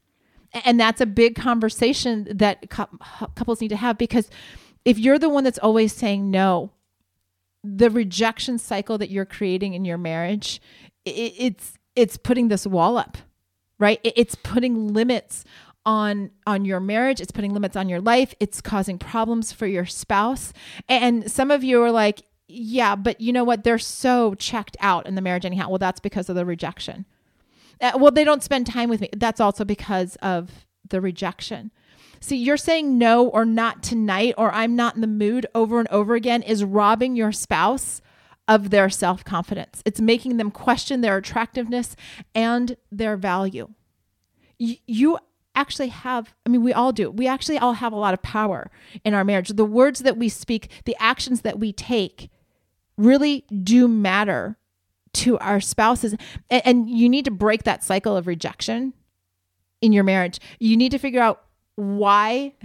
And 0.64 0.80
that's 0.80 1.02
a 1.02 1.06
big 1.06 1.36
conversation 1.36 2.28
that 2.30 2.70
couples 2.70 3.60
need 3.60 3.70
to 3.70 3.76
have 3.76 3.98
because 3.98 4.30
if 4.86 5.00
you're 5.00 5.20
the 5.20 5.30
one 5.30 5.44
that's 5.44 5.58
always 5.60 5.94
saying 5.94 6.30
no, 6.30 6.72
the 7.64 7.90
rejection 7.90 8.60
cycle 8.60 8.98
that 9.00 9.10
you're 9.10 9.26
creating 9.26 9.74
in 9.74 9.84
your 9.84 9.98
marriage, 9.98 10.62
it's, 11.06 11.74
it's 11.96 12.18
putting 12.18 12.50
this 12.50 12.68
wall 12.68 12.98
up 12.98 13.18
right? 13.80 14.00
It's 14.04 14.36
putting 14.36 14.94
limits 14.94 15.44
on 15.86 16.32
on 16.48 16.66
your 16.66 16.80
marriage. 16.80 17.22
It's 17.22 17.32
putting 17.32 17.54
limits 17.54 17.76
on 17.76 17.90
your 17.90 18.02
life. 18.02 18.34
It's 18.40 18.62
causing 18.62 18.98
problems 18.98 19.52
for 19.52 19.68
your 19.68 19.86
spouse. 19.86 20.52
And 20.90 21.32
some 21.32 21.52
of 21.52 21.64
you 21.64 21.82
are 21.84 21.92
like 21.92 22.24
yeah 22.48 22.96
but 22.96 23.20
you 23.22 23.34
know 23.34 23.44
what? 23.44 23.64
They're 23.64 23.78
so 23.78 24.34
checked 24.36 24.78
out 24.80 25.08
in 25.08 25.16
the 25.16 25.22
marriage 25.22 25.46
anyhow. 25.46 25.70
Well 25.70 25.78
that's 25.78 26.00
because 26.00 26.30
of 26.30 26.36
the 26.36 26.46
rejection. 26.46 27.06
Uh, 27.80 27.92
well 27.98 28.12
they 28.12 28.24
don't 28.24 28.44
spend 28.44 28.68
time 28.68 28.90
with 28.90 29.02
me. 29.02 29.10
That's 29.16 29.40
also 29.40 29.64
because 29.64 30.16
of 30.18 30.66
the 30.88 31.02
rejection. 31.02 31.72
See 32.20 32.38
you're 32.38 32.58
saying 32.58 32.98
no 32.98 33.28
or 33.28 33.46
not 33.46 33.84
tonight 33.84 34.34
or 34.38 34.52
i'm 34.52 34.76
not 34.76 34.96
in 34.96 35.02
the 35.02 35.08
mood 35.08 35.46
over 35.54 35.80
and 35.80 35.88
over 35.90 36.16
again 36.16 36.42
is 36.42 36.64
robbing 36.64 37.16
your 37.16 37.32
spouse 37.32 38.02
of 38.48 38.70
their 38.70 38.90
self 38.90 39.24
confidence. 39.24 39.82
It's 39.86 40.02
making 40.02 40.38
them 40.38 40.52
question 40.52 41.02
their 41.02 41.18
attractiveness 41.18 41.96
and 42.34 42.78
their 42.92 43.18
value. 43.18 43.70
Y- 44.60 44.80
you 44.86 45.18
actually 45.56 45.88
have, 45.88 46.34
I 46.46 46.50
mean, 46.50 46.64
we 46.64 46.74
all 46.74 46.92
do. 46.92 47.10
We 47.10 47.28
actually 47.28 47.58
all 47.58 47.74
have 47.74 47.94
a 47.94 47.98
lot 47.98 48.14
of 48.14 48.22
power 48.22 48.70
in 49.04 49.14
our 49.14 49.24
marriage. 49.24 49.50
The 49.50 49.66
words 49.66 50.02
that 50.02 50.18
we 50.18 50.30
speak, 50.30 50.70
the 50.86 50.96
actions 51.00 51.42
that 51.42 51.60
we 51.60 51.72
take 51.72 52.30
really 52.98 53.46
do 53.64 53.88
matter 53.88 54.58
to 55.14 55.38
our 55.40 55.62
spouses. 55.62 56.16
And, 56.50 56.62
and 56.66 56.90
you 56.90 57.10
need 57.10 57.26
to 57.26 57.32
break 57.32 57.64
that 57.64 57.84
cycle 57.84 58.16
of 58.18 58.28
rejection 58.28 58.94
in 59.82 59.94
your 59.94 60.04
marriage. 60.04 60.40
You 60.60 60.78
need 60.78 60.92
to 60.92 60.98
figure 60.98 61.22
out 61.22 61.44
why. 61.76 62.54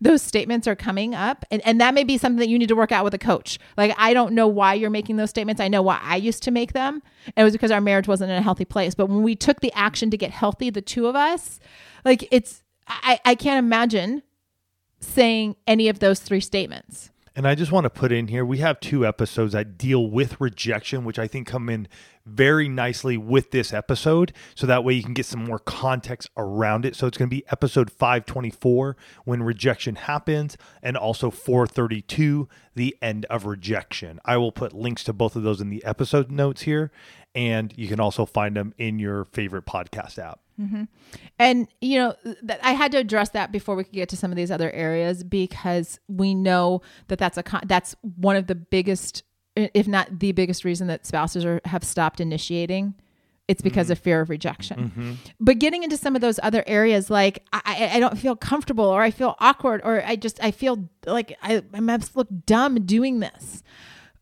those 0.00 0.22
statements 0.22 0.66
are 0.66 0.76
coming 0.76 1.14
up 1.14 1.44
and, 1.50 1.60
and 1.66 1.80
that 1.80 1.94
may 1.94 2.04
be 2.04 2.18
something 2.18 2.38
that 2.38 2.48
you 2.48 2.58
need 2.58 2.68
to 2.68 2.76
work 2.76 2.92
out 2.92 3.04
with 3.04 3.14
a 3.14 3.18
coach. 3.18 3.58
Like 3.76 3.94
i 3.98 4.14
don't 4.14 4.32
know 4.32 4.46
why 4.46 4.74
you're 4.74 4.90
making 4.90 5.16
those 5.16 5.30
statements. 5.30 5.60
I 5.60 5.68
know 5.68 5.82
why 5.82 5.98
i 6.02 6.16
used 6.16 6.42
to 6.44 6.50
make 6.50 6.72
them. 6.72 7.02
And 7.26 7.42
it 7.42 7.44
was 7.44 7.52
because 7.52 7.70
our 7.70 7.80
marriage 7.80 8.08
wasn't 8.08 8.30
in 8.30 8.38
a 8.38 8.42
healthy 8.42 8.64
place. 8.64 8.94
But 8.94 9.06
when 9.06 9.22
we 9.22 9.34
took 9.34 9.60
the 9.60 9.72
action 9.72 10.10
to 10.10 10.16
get 10.16 10.30
healthy 10.30 10.70
the 10.70 10.82
two 10.82 11.06
of 11.06 11.16
us 11.16 11.60
like 12.04 12.26
it's 12.30 12.62
i, 12.86 13.20
I 13.24 13.34
can't 13.34 13.58
imagine 13.58 14.22
saying 15.00 15.56
any 15.66 15.88
of 15.88 15.98
those 15.98 16.20
three 16.20 16.40
statements 16.40 17.10
and 17.36 17.46
I 17.46 17.54
just 17.54 17.70
want 17.70 17.84
to 17.84 17.90
put 17.90 18.10
in 18.10 18.28
here 18.28 18.44
we 18.44 18.58
have 18.58 18.80
two 18.80 19.06
episodes 19.06 19.52
that 19.52 19.76
deal 19.76 20.08
with 20.08 20.40
rejection, 20.40 21.04
which 21.04 21.18
I 21.18 21.28
think 21.28 21.46
come 21.46 21.68
in 21.68 21.86
very 22.24 22.68
nicely 22.68 23.16
with 23.16 23.50
this 23.52 23.72
episode. 23.72 24.32
So 24.54 24.66
that 24.66 24.82
way 24.82 24.94
you 24.94 25.02
can 25.02 25.14
get 25.14 25.26
some 25.26 25.44
more 25.44 25.58
context 25.60 26.30
around 26.36 26.84
it. 26.84 26.96
So 26.96 27.06
it's 27.06 27.16
going 27.16 27.28
to 27.28 27.36
be 27.36 27.44
episode 27.50 27.90
524 27.90 28.96
when 29.24 29.42
rejection 29.42 29.94
happens, 29.94 30.56
and 30.82 30.96
also 30.96 31.30
432, 31.30 32.48
the 32.74 32.96
end 33.00 33.26
of 33.26 33.46
rejection. 33.46 34.18
I 34.24 34.38
will 34.38 34.52
put 34.52 34.72
links 34.72 35.04
to 35.04 35.12
both 35.12 35.36
of 35.36 35.42
those 35.42 35.60
in 35.60 35.70
the 35.70 35.84
episode 35.84 36.30
notes 36.30 36.62
here. 36.62 36.90
And 37.36 37.72
you 37.76 37.86
can 37.86 38.00
also 38.00 38.24
find 38.24 38.56
them 38.56 38.72
in 38.78 38.98
your 38.98 39.26
favorite 39.26 39.66
podcast 39.66 40.18
app. 40.18 40.40
Mm-hmm. 40.60 40.84
And 41.38 41.68
you 41.82 41.98
know, 41.98 42.14
th- 42.24 42.60
I 42.62 42.72
had 42.72 42.90
to 42.92 42.98
address 42.98 43.28
that 43.30 43.52
before 43.52 43.76
we 43.76 43.84
could 43.84 43.92
get 43.92 44.08
to 44.08 44.16
some 44.16 44.32
of 44.32 44.36
these 44.36 44.50
other 44.50 44.70
areas 44.70 45.22
because 45.22 46.00
we 46.08 46.34
know 46.34 46.80
that 47.08 47.18
that's 47.18 47.36
a 47.36 47.42
con- 47.42 47.64
that's 47.66 47.94
one 48.00 48.36
of 48.36 48.46
the 48.46 48.54
biggest, 48.54 49.22
if 49.54 49.86
not 49.86 50.18
the 50.18 50.32
biggest 50.32 50.64
reason 50.64 50.86
that 50.86 51.04
spouses 51.04 51.44
are 51.44 51.60
have 51.66 51.84
stopped 51.84 52.20
initiating. 52.20 52.94
It's 53.48 53.60
because 53.62 53.86
mm-hmm. 53.86 53.92
of 53.92 53.98
fear 53.98 54.20
of 54.22 54.30
rejection. 54.30 54.90
Mm-hmm. 54.90 55.12
But 55.38 55.58
getting 55.58 55.84
into 55.84 55.96
some 55.96 56.16
of 56.16 56.22
those 56.22 56.40
other 56.42 56.64
areas, 56.66 57.10
like 57.10 57.44
I, 57.52 57.90
I 57.92 58.00
don't 58.00 58.18
feel 58.18 58.34
comfortable, 58.34 58.86
or 58.86 59.02
I 59.02 59.10
feel 59.10 59.36
awkward, 59.38 59.82
or 59.84 60.02
I 60.04 60.16
just 60.16 60.42
I 60.42 60.52
feel 60.52 60.88
like 61.04 61.36
I, 61.42 61.62
I'm 61.74 61.86
look 62.14 62.28
dumb 62.46 62.86
doing 62.86 63.20
this. 63.20 63.62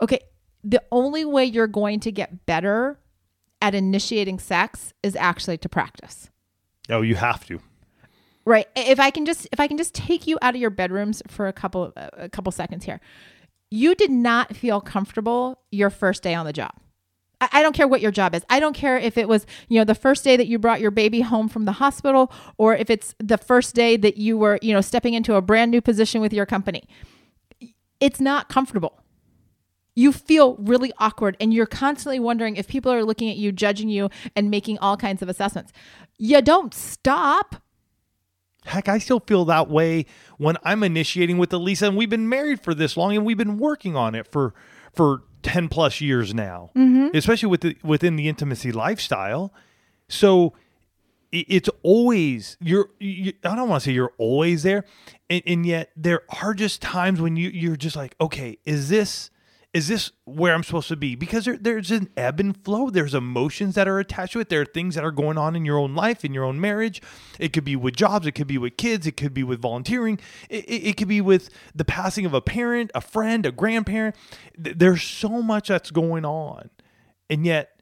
Okay, 0.02 0.18
the 0.64 0.82
only 0.90 1.24
way 1.24 1.44
you're 1.44 1.68
going 1.68 2.00
to 2.00 2.10
get 2.10 2.44
better 2.44 2.98
at 3.60 3.74
initiating 3.74 4.38
sex 4.38 4.92
is 5.02 5.16
actually 5.16 5.58
to 5.58 5.68
practice. 5.68 6.30
Oh, 6.90 7.02
you 7.02 7.16
have 7.16 7.46
to. 7.46 7.60
Right. 8.44 8.66
If 8.76 9.00
I 9.00 9.10
can 9.10 9.24
just 9.24 9.48
if 9.52 9.60
I 9.60 9.66
can 9.66 9.78
just 9.78 9.94
take 9.94 10.26
you 10.26 10.38
out 10.42 10.54
of 10.54 10.60
your 10.60 10.70
bedrooms 10.70 11.22
for 11.28 11.48
a 11.48 11.52
couple 11.52 11.92
a 11.96 12.28
couple 12.28 12.52
seconds 12.52 12.84
here. 12.84 13.00
You 13.70 13.94
did 13.94 14.10
not 14.10 14.54
feel 14.54 14.80
comfortable 14.80 15.58
your 15.72 15.90
first 15.90 16.22
day 16.22 16.34
on 16.34 16.44
the 16.44 16.52
job. 16.52 16.72
I 17.40 17.48
I 17.52 17.62
don't 17.62 17.74
care 17.74 17.88
what 17.88 18.02
your 18.02 18.10
job 18.10 18.34
is. 18.34 18.44
I 18.50 18.60
don't 18.60 18.74
care 18.74 18.98
if 18.98 19.16
it 19.16 19.28
was, 19.28 19.46
you 19.68 19.78
know, 19.78 19.84
the 19.84 19.94
first 19.94 20.24
day 20.24 20.36
that 20.36 20.46
you 20.46 20.58
brought 20.58 20.80
your 20.80 20.90
baby 20.90 21.22
home 21.22 21.48
from 21.48 21.64
the 21.64 21.72
hospital 21.72 22.30
or 22.58 22.76
if 22.76 22.90
it's 22.90 23.14
the 23.18 23.38
first 23.38 23.74
day 23.74 23.96
that 23.96 24.18
you 24.18 24.36
were, 24.36 24.58
you 24.60 24.74
know, 24.74 24.82
stepping 24.82 25.14
into 25.14 25.36
a 25.36 25.42
brand 25.42 25.70
new 25.70 25.80
position 25.80 26.20
with 26.20 26.32
your 26.32 26.46
company. 26.46 26.84
It's 27.98 28.20
not 28.20 28.50
comfortable. 28.50 29.03
You 29.94 30.12
feel 30.12 30.56
really 30.56 30.92
awkward 30.98 31.36
and 31.40 31.54
you're 31.54 31.66
constantly 31.66 32.18
wondering 32.18 32.56
if 32.56 32.66
people 32.66 32.92
are 32.92 33.04
looking 33.04 33.30
at 33.30 33.36
you, 33.36 33.52
judging 33.52 33.88
you, 33.88 34.10
and 34.34 34.50
making 34.50 34.78
all 34.78 34.96
kinds 34.96 35.22
of 35.22 35.28
assessments. 35.28 35.72
You 36.18 36.42
don't 36.42 36.74
stop. 36.74 37.56
Heck, 38.64 38.88
I 38.88 38.98
still 38.98 39.20
feel 39.20 39.44
that 39.44 39.68
way 39.68 40.06
when 40.38 40.56
I'm 40.64 40.82
initiating 40.82 41.38
with 41.38 41.50
Alisa, 41.50 41.88
and 41.88 41.96
we've 41.96 42.08
been 42.08 42.28
married 42.28 42.60
for 42.60 42.74
this 42.74 42.96
long, 42.96 43.14
and 43.14 43.24
we've 43.24 43.36
been 43.36 43.58
working 43.58 43.94
on 43.94 44.14
it 44.14 44.26
for 44.26 44.54
for 44.94 45.22
ten 45.42 45.68
plus 45.68 46.00
years 46.00 46.32
now, 46.32 46.70
mm-hmm. 46.74 47.14
especially 47.14 47.50
with 47.50 47.60
the, 47.60 47.76
within 47.82 48.16
the 48.16 48.26
intimacy 48.26 48.72
lifestyle. 48.72 49.52
So 50.08 50.54
it's 51.30 51.68
always 51.82 52.56
you're. 52.60 52.88
You, 52.98 53.34
I 53.44 53.54
don't 53.54 53.68
want 53.68 53.82
to 53.82 53.90
say 53.90 53.92
you're 53.92 54.14
always 54.16 54.62
there, 54.62 54.84
and, 55.28 55.42
and 55.46 55.66
yet 55.66 55.90
there 55.94 56.22
are 56.42 56.54
just 56.54 56.80
times 56.80 57.20
when 57.20 57.36
you 57.36 57.50
you're 57.50 57.76
just 57.76 57.96
like, 57.96 58.16
okay, 58.18 58.58
is 58.64 58.88
this 58.88 59.30
is 59.74 59.88
this 59.88 60.12
where 60.24 60.54
I'm 60.54 60.62
supposed 60.62 60.86
to 60.88 60.96
be? 60.96 61.16
Because 61.16 61.46
there, 61.46 61.56
there's 61.56 61.90
an 61.90 62.08
ebb 62.16 62.38
and 62.38 62.56
flow. 62.64 62.90
There's 62.90 63.12
emotions 63.12 63.74
that 63.74 63.88
are 63.88 63.98
attached 63.98 64.34
to 64.34 64.40
it. 64.40 64.48
There 64.48 64.60
are 64.60 64.64
things 64.64 64.94
that 64.94 65.02
are 65.02 65.10
going 65.10 65.36
on 65.36 65.56
in 65.56 65.64
your 65.64 65.78
own 65.78 65.96
life, 65.96 66.24
in 66.24 66.32
your 66.32 66.44
own 66.44 66.60
marriage. 66.60 67.02
It 67.40 67.52
could 67.52 67.64
be 67.64 67.74
with 67.74 67.96
jobs. 67.96 68.24
It 68.24 68.32
could 68.32 68.46
be 68.46 68.56
with 68.56 68.76
kids. 68.76 69.04
It 69.04 69.16
could 69.16 69.34
be 69.34 69.42
with 69.42 69.60
volunteering. 69.60 70.20
It, 70.48 70.64
it, 70.66 70.88
it 70.88 70.96
could 70.96 71.08
be 71.08 71.20
with 71.20 71.50
the 71.74 71.84
passing 71.84 72.24
of 72.24 72.32
a 72.32 72.40
parent, 72.40 72.92
a 72.94 73.00
friend, 73.00 73.44
a 73.44 73.50
grandparent. 73.50 74.14
There's 74.56 75.02
so 75.02 75.42
much 75.42 75.66
that's 75.66 75.90
going 75.90 76.24
on, 76.24 76.70
and 77.28 77.44
yet 77.44 77.80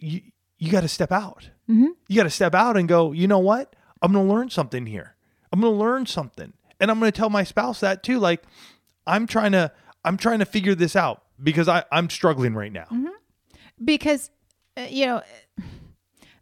you 0.00 0.22
you 0.58 0.72
got 0.72 0.80
to 0.80 0.88
step 0.88 1.12
out. 1.12 1.50
Mm-hmm. 1.70 1.90
You 2.08 2.16
got 2.16 2.24
to 2.24 2.30
step 2.30 2.56
out 2.56 2.76
and 2.76 2.88
go. 2.88 3.12
You 3.12 3.28
know 3.28 3.38
what? 3.38 3.76
I'm 4.02 4.12
going 4.12 4.26
to 4.26 4.34
learn 4.34 4.50
something 4.50 4.86
here. 4.86 5.14
I'm 5.52 5.60
going 5.60 5.72
to 5.72 5.78
learn 5.78 6.06
something, 6.06 6.54
and 6.80 6.90
I'm 6.90 6.98
going 6.98 7.12
to 7.12 7.16
tell 7.16 7.30
my 7.30 7.44
spouse 7.44 7.78
that 7.80 8.02
too. 8.02 8.18
Like 8.18 8.42
I'm 9.06 9.28
trying 9.28 9.52
to 9.52 9.70
I'm 10.04 10.16
trying 10.16 10.38
to 10.40 10.44
figure 10.46 10.74
this 10.74 10.96
out 10.96 11.22
because 11.42 11.68
I 11.68 11.84
I'm 11.92 12.08
struggling 12.10 12.54
right 12.54 12.72
now. 12.72 12.86
because 13.84 14.30
uh, 14.76 14.86
you 14.88 15.06
know 15.06 15.22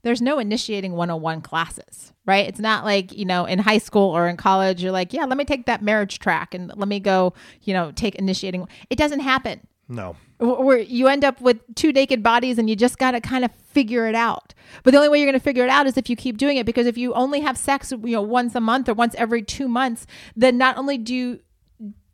there's 0.03 0.23
no 0.23 0.39
initiating 0.39 0.93
101 0.93 1.41
classes 1.43 2.13
right? 2.27 2.47
It's 2.47 2.61
not 2.61 2.85
like 2.85 3.17
you 3.17 3.25
know 3.25 3.47
in 3.47 3.59
high 3.59 3.79
school 3.79 4.15
or 4.17 4.29
in 4.29 4.37
college 4.37 4.83
you're 4.83 4.93
like 4.93 5.13
yeah 5.13 5.25
let 5.25 5.39
me 5.39 5.45
take 5.45 5.67
that 5.67 5.83
marriage 5.83 6.19
track 6.19 6.55
and 6.55 6.71
let 6.77 6.89
me 6.89 7.01
go 7.01 7.33
you 7.63 7.75
know 7.75 7.91
take 7.93 8.15
initiating. 8.17 8.69
It 8.91 8.99
doesn't 8.99 9.21
happen. 9.21 9.67
No. 9.89 10.17
Where 10.39 10.79
you 10.79 11.09
end 11.09 11.25
up 11.25 11.41
with 11.41 11.59
two 11.75 11.93
naked 11.93 12.23
bodies 12.23 12.59
and 12.59 12.69
you 12.69 12.77
just 12.77 12.99
got 12.99 13.13
to 13.13 13.21
kind 13.23 13.45
of 13.45 13.51
figure 13.65 14.07
it 14.07 14.15
out. 14.15 14.53
But 14.85 14.91
the 14.91 14.99
only 14.99 15.09
way 15.09 15.19
you're 15.19 15.27
going 15.27 15.41
to 15.41 15.43
figure 15.43 15.65
it 15.65 15.71
out 15.71 15.87
is 15.87 15.97
if 15.97 16.11
you 16.11 16.15
keep 16.15 16.37
doing 16.37 16.59
it 16.59 16.67
because 16.67 16.87
if 16.87 16.99
you 16.99 17.15
only 17.15 17.41
have 17.41 17.57
sex 17.57 17.91
you 17.91 18.13
know 18.13 18.23
once 18.23 18.55
a 18.55 18.61
month 18.61 18.89
or 18.89 18.95
once 18.95 19.15
every 19.17 19.43
two 19.43 19.67
months 19.67 20.07
then 20.37 20.59
not 20.59 20.77
only 20.77 20.99
do 20.99 21.15
you 21.15 21.41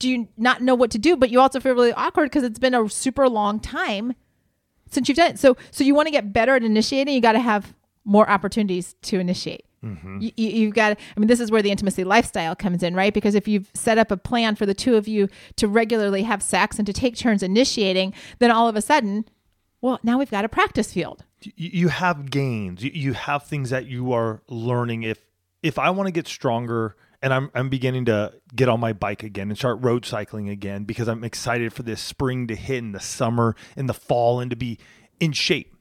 do 0.05 0.11
you 0.11 0.29
not 0.37 0.61
know 0.61 0.75
what 0.75 0.91
to 0.91 0.99
do 0.99 1.17
but 1.17 1.31
you 1.31 1.41
also 1.41 1.59
feel 1.59 1.75
really 1.75 1.95
awkward 1.95 2.27
because 2.27 2.43
it's 2.43 2.59
been 2.59 2.75
a 2.75 2.89
super 2.89 3.27
long 3.29 3.59
time 3.59 4.15
since 4.95 5.09
you've 5.09 5.17
done 5.17 5.33
it. 5.33 5.39
So 5.39 5.57
so 5.71 5.85
you 5.85 5.95
want 5.95 6.07
to 6.07 6.13
get 6.13 6.33
better 6.33 6.55
at 6.55 6.63
initiating, 6.63 7.15
you 7.15 7.21
got 7.21 7.33
to 7.33 7.41
have 7.41 7.75
more 8.05 8.29
opportunities 8.29 8.95
to 9.03 9.19
initiate. 9.19 9.65
Mm-hmm. 9.83 10.21
You, 10.21 10.31
you, 10.37 10.49
you've 10.49 10.75
got. 10.75 10.99
I 11.17 11.21
mean, 11.21 11.27
this 11.27 11.41
is 11.41 11.51
where 11.51 11.61
the 11.61 11.71
intimacy 11.71 12.05
lifestyle 12.05 12.57
comes 12.57 12.83
in, 12.83 12.95
right? 12.95 13.13
Because 13.13 13.35
if 13.35 13.47
you've 13.47 13.71
set 13.75 13.99
up 13.99 14.11
a 14.11 14.17
plan 14.17 14.55
for 14.55 14.65
the 14.65 14.75
two 14.75 14.97
of 14.97 15.07
you 15.07 15.29
to 15.57 15.69
regularly 15.69 16.23
have 16.23 16.43
sex 16.43 16.79
and 16.79 16.87
to 16.87 16.93
take 16.93 17.17
turns 17.17 17.43
initiating, 17.43 18.15
then 18.39 18.51
all 18.51 18.69
of 18.69 18.77
a 18.77 18.83
sudden, 18.83 19.27
well, 19.83 20.01
now 20.03 20.19
we've 20.19 20.31
got 20.31 20.45
a 20.45 20.49
practice 20.49 20.93
field. 20.93 21.25
you, 21.41 21.89
have 21.89 22.31
gains 22.31 22.83
you, 22.83 22.91
you 22.95 23.13
have 23.13 23.47
things 23.47 23.69
that 23.69 23.85
you 23.85 24.13
are 24.15 24.41
learning 24.49 25.03
if 25.03 25.19
if 25.63 25.79
i 25.79 25.91
want 25.91 26.07
to 26.07 26.11
get 26.11 26.27
stronger 26.27 26.97
and 27.25 27.33
I'm, 27.33 27.51
I'm 27.55 27.71
beginning 27.71 28.05
to 28.05 28.35
get 28.55 28.69
on 28.69 28.81
my 28.81 28.93
bike 28.93 29.23
again 29.23 29.49
and 29.49 29.57
start 29.57 29.79
road 29.81 30.05
cycling 30.05 30.51
again 30.51 30.85
because 30.85 31.09
i'm 31.09 31.25
excited 31.25 31.73
for 31.73 31.83
this 31.83 32.01
spring 32.01 32.47
to 32.49 32.55
hit 32.55 32.77
in 32.77 32.93
the 32.93 33.01
summer 33.01 33.57
and 33.77 33.89
the 33.89 33.95
fall 33.95 34.41
and 34.41 34.51
to 34.51 34.57
be 34.57 34.79
in 35.19 35.33
shape. 35.33 35.75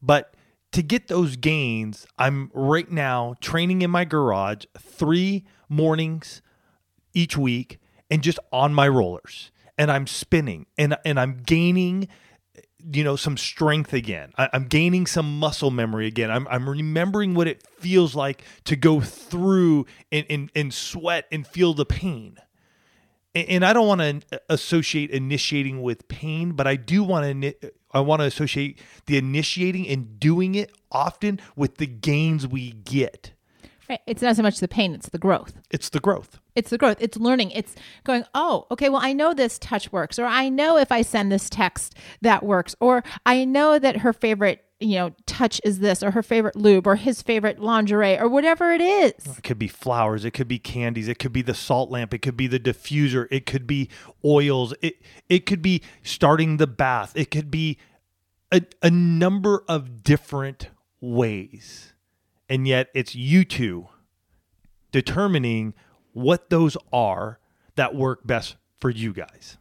But 0.00 0.34
to 0.72 0.82
get 0.82 1.08
those 1.08 1.36
gains 1.36 2.06
i'm 2.18 2.50
right 2.54 2.90
now 2.90 3.34
training 3.42 3.82
in 3.82 3.90
my 3.90 4.06
garage 4.06 4.64
three 4.80 5.44
mornings 5.68 6.40
each 7.12 7.36
week 7.36 7.78
and 8.10 8.22
just 8.22 8.38
on 8.50 8.72
my 8.72 8.88
rollers. 8.88 9.50
And 9.76 9.90
I'm 9.90 10.06
spinning 10.06 10.66
and 10.78 10.96
and 11.04 11.20
I'm 11.20 11.42
gaining 11.44 12.08
you 12.90 13.04
know 13.04 13.16
some 13.16 13.36
strength 13.36 13.92
again. 13.92 14.32
I, 14.38 14.48
i'm 14.52 14.66
gaining 14.66 15.06
some 15.06 15.38
muscle 15.38 15.70
memory 15.70 16.06
again. 16.06 16.30
I'm, 16.30 16.46
I'm 16.48 16.68
remembering 16.68 17.34
what 17.34 17.46
it 17.46 17.66
feels 17.78 18.14
like 18.14 18.42
to 18.64 18.76
go 18.76 19.00
through 19.00 19.86
and, 20.10 20.26
and, 20.28 20.50
and 20.54 20.72
sweat 20.74 21.26
and 21.30 21.46
feel 21.46 21.74
the 21.74 21.86
pain. 21.86 22.38
And, 23.34 23.48
and 23.48 23.64
i 23.64 23.72
don't 23.72 23.86
want 23.86 24.00
to 24.00 24.40
associate 24.48 25.10
initiating 25.10 25.82
with 25.82 26.08
pain 26.08 26.52
but 26.52 26.66
i 26.66 26.76
do 26.76 27.02
want 27.02 27.42
to 27.42 27.72
i 27.92 28.00
want 28.00 28.20
to 28.20 28.26
associate 28.26 28.78
the 29.06 29.16
initiating 29.16 29.86
and 29.88 30.18
doing 30.18 30.54
it 30.54 30.72
often 30.92 31.40
with 31.56 31.76
the 31.78 31.86
gains 31.86 32.46
we 32.46 32.72
get? 32.72 33.32
It's 34.06 34.22
not 34.22 34.36
so 34.36 34.42
much 34.42 34.60
the 34.60 34.68
pain; 34.68 34.94
it's 34.94 35.08
the 35.08 35.18
growth. 35.18 35.54
it's 35.70 35.88
the 35.88 36.00
growth 36.00 36.40
It's 36.54 36.70
the 36.70 36.78
growth. 36.78 36.98
It's 37.00 37.16
learning. 37.16 37.50
It's 37.52 37.74
going, 38.04 38.24
oh, 38.34 38.66
okay, 38.70 38.88
well, 38.88 39.00
I 39.02 39.12
know 39.12 39.34
this 39.34 39.58
touch 39.58 39.92
works, 39.92 40.18
or 40.18 40.26
I 40.26 40.48
know 40.48 40.76
if 40.76 40.92
I 40.92 41.02
send 41.02 41.30
this 41.32 41.48
text 41.48 41.94
that 42.20 42.42
works, 42.42 42.74
or 42.80 43.02
I 43.24 43.44
know 43.44 43.78
that 43.78 43.98
her 43.98 44.12
favorite, 44.12 44.64
you 44.80 44.96
know, 44.96 45.14
touch 45.26 45.60
is 45.64 45.78
this, 45.78 46.02
or 46.02 46.10
her 46.10 46.22
favorite 46.22 46.56
lube, 46.56 46.86
or 46.86 46.96
his 46.96 47.22
favorite 47.22 47.58
lingerie, 47.58 48.18
or 48.18 48.28
whatever 48.28 48.72
it 48.72 48.80
is. 48.80 49.38
It 49.38 49.42
could 49.42 49.58
be 49.58 49.68
flowers, 49.68 50.24
it 50.24 50.32
could 50.32 50.48
be 50.48 50.58
candies, 50.58 51.08
it 51.08 51.18
could 51.18 51.32
be 51.32 51.42
the 51.42 51.54
salt 51.54 51.90
lamp, 51.90 52.12
it 52.12 52.18
could 52.18 52.36
be 52.36 52.46
the 52.46 52.60
diffuser, 52.60 53.28
it 53.30 53.46
could 53.46 53.66
be 53.66 53.88
oils, 54.24 54.74
it 54.82 54.96
it 55.28 55.46
could 55.46 55.62
be 55.62 55.82
starting 56.02 56.56
the 56.56 56.66
bath, 56.66 57.12
it 57.16 57.30
could 57.30 57.50
be 57.50 57.78
a, 58.52 58.62
a 58.82 58.90
number 58.90 59.64
of 59.68 60.02
different 60.02 60.68
ways. 61.00 61.91
And 62.52 62.68
yet 62.68 62.90
it's 62.92 63.14
you 63.14 63.46
two 63.46 63.88
determining 64.90 65.72
what 66.12 66.50
those 66.50 66.76
are 66.92 67.38
that 67.76 67.94
work 67.94 68.26
best 68.26 68.56
for 68.78 68.90
you 68.90 69.14
guys. 69.14 69.56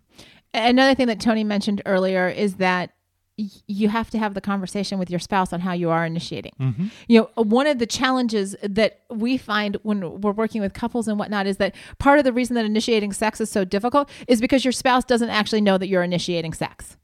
Another 0.53 0.93
thing 0.93 1.07
that 1.07 1.21
Tony 1.21 1.45
mentioned 1.45 1.81
earlier 1.85 2.27
is 2.27 2.55
that 2.55 2.91
you 3.37 3.87
have 3.87 4.09
to 4.09 4.19
have 4.19 4.33
the 4.33 4.41
conversation 4.41 4.99
with 4.99 5.09
your 5.09 5.21
spouse 5.21 5.53
on 5.53 5.61
how 5.61 5.71
you 5.71 5.89
are 5.89 6.05
initiating. 6.05 6.51
Mm-hmm. 6.59 6.87
You 7.07 7.21
know, 7.21 7.29
uh, 7.37 7.43
one 7.43 7.65
of 7.65 7.79
the 7.79 7.85
challenges 7.85 8.57
that 8.61 8.99
we 9.09 9.37
find 9.37 9.77
when 9.83 10.19
we're 10.19 10.33
working 10.33 10.61
with 10.61 10.73
couples 10.73 11.07
and 11.07 11.17
whatnot 11.17 11.47
is 11.47 11.55
that 11.57 11.73
part 11.97 12.19
of 12.19 12.25
the 12.25 12.33
reason 12.33 12.55
that 12.55 12.65
initiating 12.65 13.13
sex 13.13 13.39
is 13.39 13.49
so 13.49 13.63
difficult 13.63 14.09
is 14.27 14.41
because 14.41 14.65
your 14.65 14.73
spouse 14.73 15.05
doesn't 15.05 15.29
actually 15.29 15.61
know 15.61 15.77
that 15.77 15.87
you're 15.87 16.03
initiating 16.03 16.51
sex. 16.51 16.97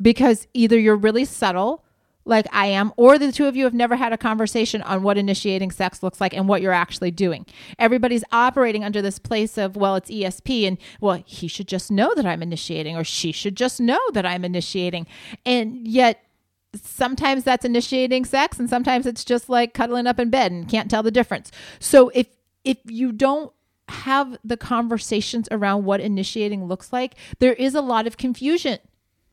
Because 0.00 0.48
either 0.54 0.78
you're 0.78 0.96
really 0.96 1.26
subtle, 1.26 1.84
like 2.24 2.46
I 2.52 2.66
am, 2.66 2.92
or 2.96 3.18
the 3.18 3.32
two 3.32 3.46
of 3.46 3.56
you 3.56 3.64
have 3.64 3.74
never 3.74 3.96
had 3.96 4.12
a 4.12 4.18
conversation 4.18 4.82
on 4.82 5.02
what 5.02 5.18
initiating 5.18 5.70
sex 5.70 6.02
looks 6.02 6.20
like 6.20 6.34
and 6.34 6.48
what 6.48 6.62
you're 6.62 6.72
actually 6.72 7.10
doing. 7.10 7.46
Everybody's 7.78 8.24
operating 8.30 8.84
under 8.84 9.02
this 9.02 9.18
place 9.18 9.56
of, 9.56 9.76
well, 9.76 9.96
it's 9.96 10.10
ESP, 10.10 10.66
and 10.66 10.78
well, 11.00 11.22
he 11.26 11.48
should 11.48 11.68
just 11.68 11.90
know 11.90 12.14
that 12.14 12.26
I'm 12.26 12.42
initiating, 12.42 12.96
or 12.96 13.04
she 13.04 13.32
should 13.32 13.56
just 13.56 13.80
know 13.80 14.00
that 14.12 14.26
I'm 14.26 14.44
initiating. 14.44 15.06
And 15.46 15.86
yet, 15.88 16.22
sometimes 16.74 17.44
that's 17.44 17.64
initiating 17.64 18.24
sex, 18.24 18.58
and 18.58 18.68
sometimes 18.68 19.06
it's 19.06 19.24
just 19.24 19.48
like 19.48 19.74
cuddling 19.74 20.06
up 20.06 20.20
in 20.20 20.30
bed 20.30 20.52
and 20.52 20.68
can't 20.68 20.90
tell 20.90 21.02
the 21.02 21.10
difference. 21.10 21.50
So 21.78 22.10
if 22.10 22.26
if 22.64 22.78
you 22.84 23.12
don't 23.12 23.52
have 23.88 24.38
the 24.44 24.56
conversations 24.56 25.48
around 25.50 25.84
what 25.84 26.00
initiating 26.00 26.66
looks 26.66 26.92
like, 26.92 27.14
there 27.38 27.54
is 27.54 27.74
a 27.74 27.80
lot 27.80 28.06
of 28.06 28.16
confusion. 28.16 28.78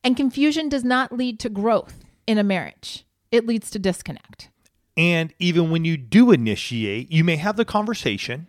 And 0.03 0.15
confusion 0.15 0.69
does 0.69 0.83
not 0.83 1.11
lead 1.11 1.39
to 1.41 1.49
growth 1.49 2.05
in 2.27 2.37
a 2.37 2.43
marriage. 2.43 3.05
It 3.31 3.47
leads 3.47 3.71
to 3.71 3.79
disconnect. 3.79 4.49
And 4.95 5.33
even 5.39 5.71
when 5.71 5.85
you 5.85 5.95
do 5.95 6.31
initiate, 6.31 7.11
you 7.11 7.23
may 7.23 7.35
have 7.37 7.55
the 7.55 7.65
conversation, 7.65 8.47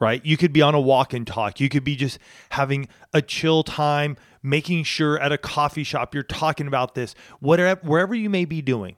right? 0.00 0.24
You 0.24 0.36
could 0.36 0.52
be 0.52 0.60
on 0.60 0.74
a 0.74 0.80
walk 0.80 1.12
and 1.12 1.26
talk. 1.26 1.60
You 1.60 1.68
could 1.68 1.84
be 1.84 1.94
just 1.94 2.18
having 2.50 2.88
a 3.14 3.22
chill 3.22 3.62
time, 3.62 4.16
making 4.42 4.84
sure 4.84 5.18
at 5.20 5.30
a 5.30 5.38
coffee 5.38 5.84
shop 5.84 6.14
you're 6.14 6.24
talking 6.24 6.66
about 6.66 6.94
this, 6.94 7.14
whatever 7.38 7.80
wherever 7.84 8.14
you 8.14 8.28
may 8.28 8.44
be 8.44 8.60
doing. 8.60 8.96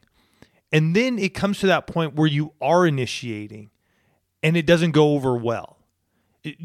And 0.72 0.96
then 0.96 1.18
it 1.18 1.34
comes 1.34 1.60
to 1.60 1.66
that 1.68 1.86
point 1.86 2.14
where 2.14 2.26
you 2.26 2.52
are 2.62 2.86
initiating 2.86 3.70
and 4.42 4.56
it 4.56 4.66
doesn't 4.66 4.92
go 4.92 5.12
over 5.12 5.36
well. 5.36 5.78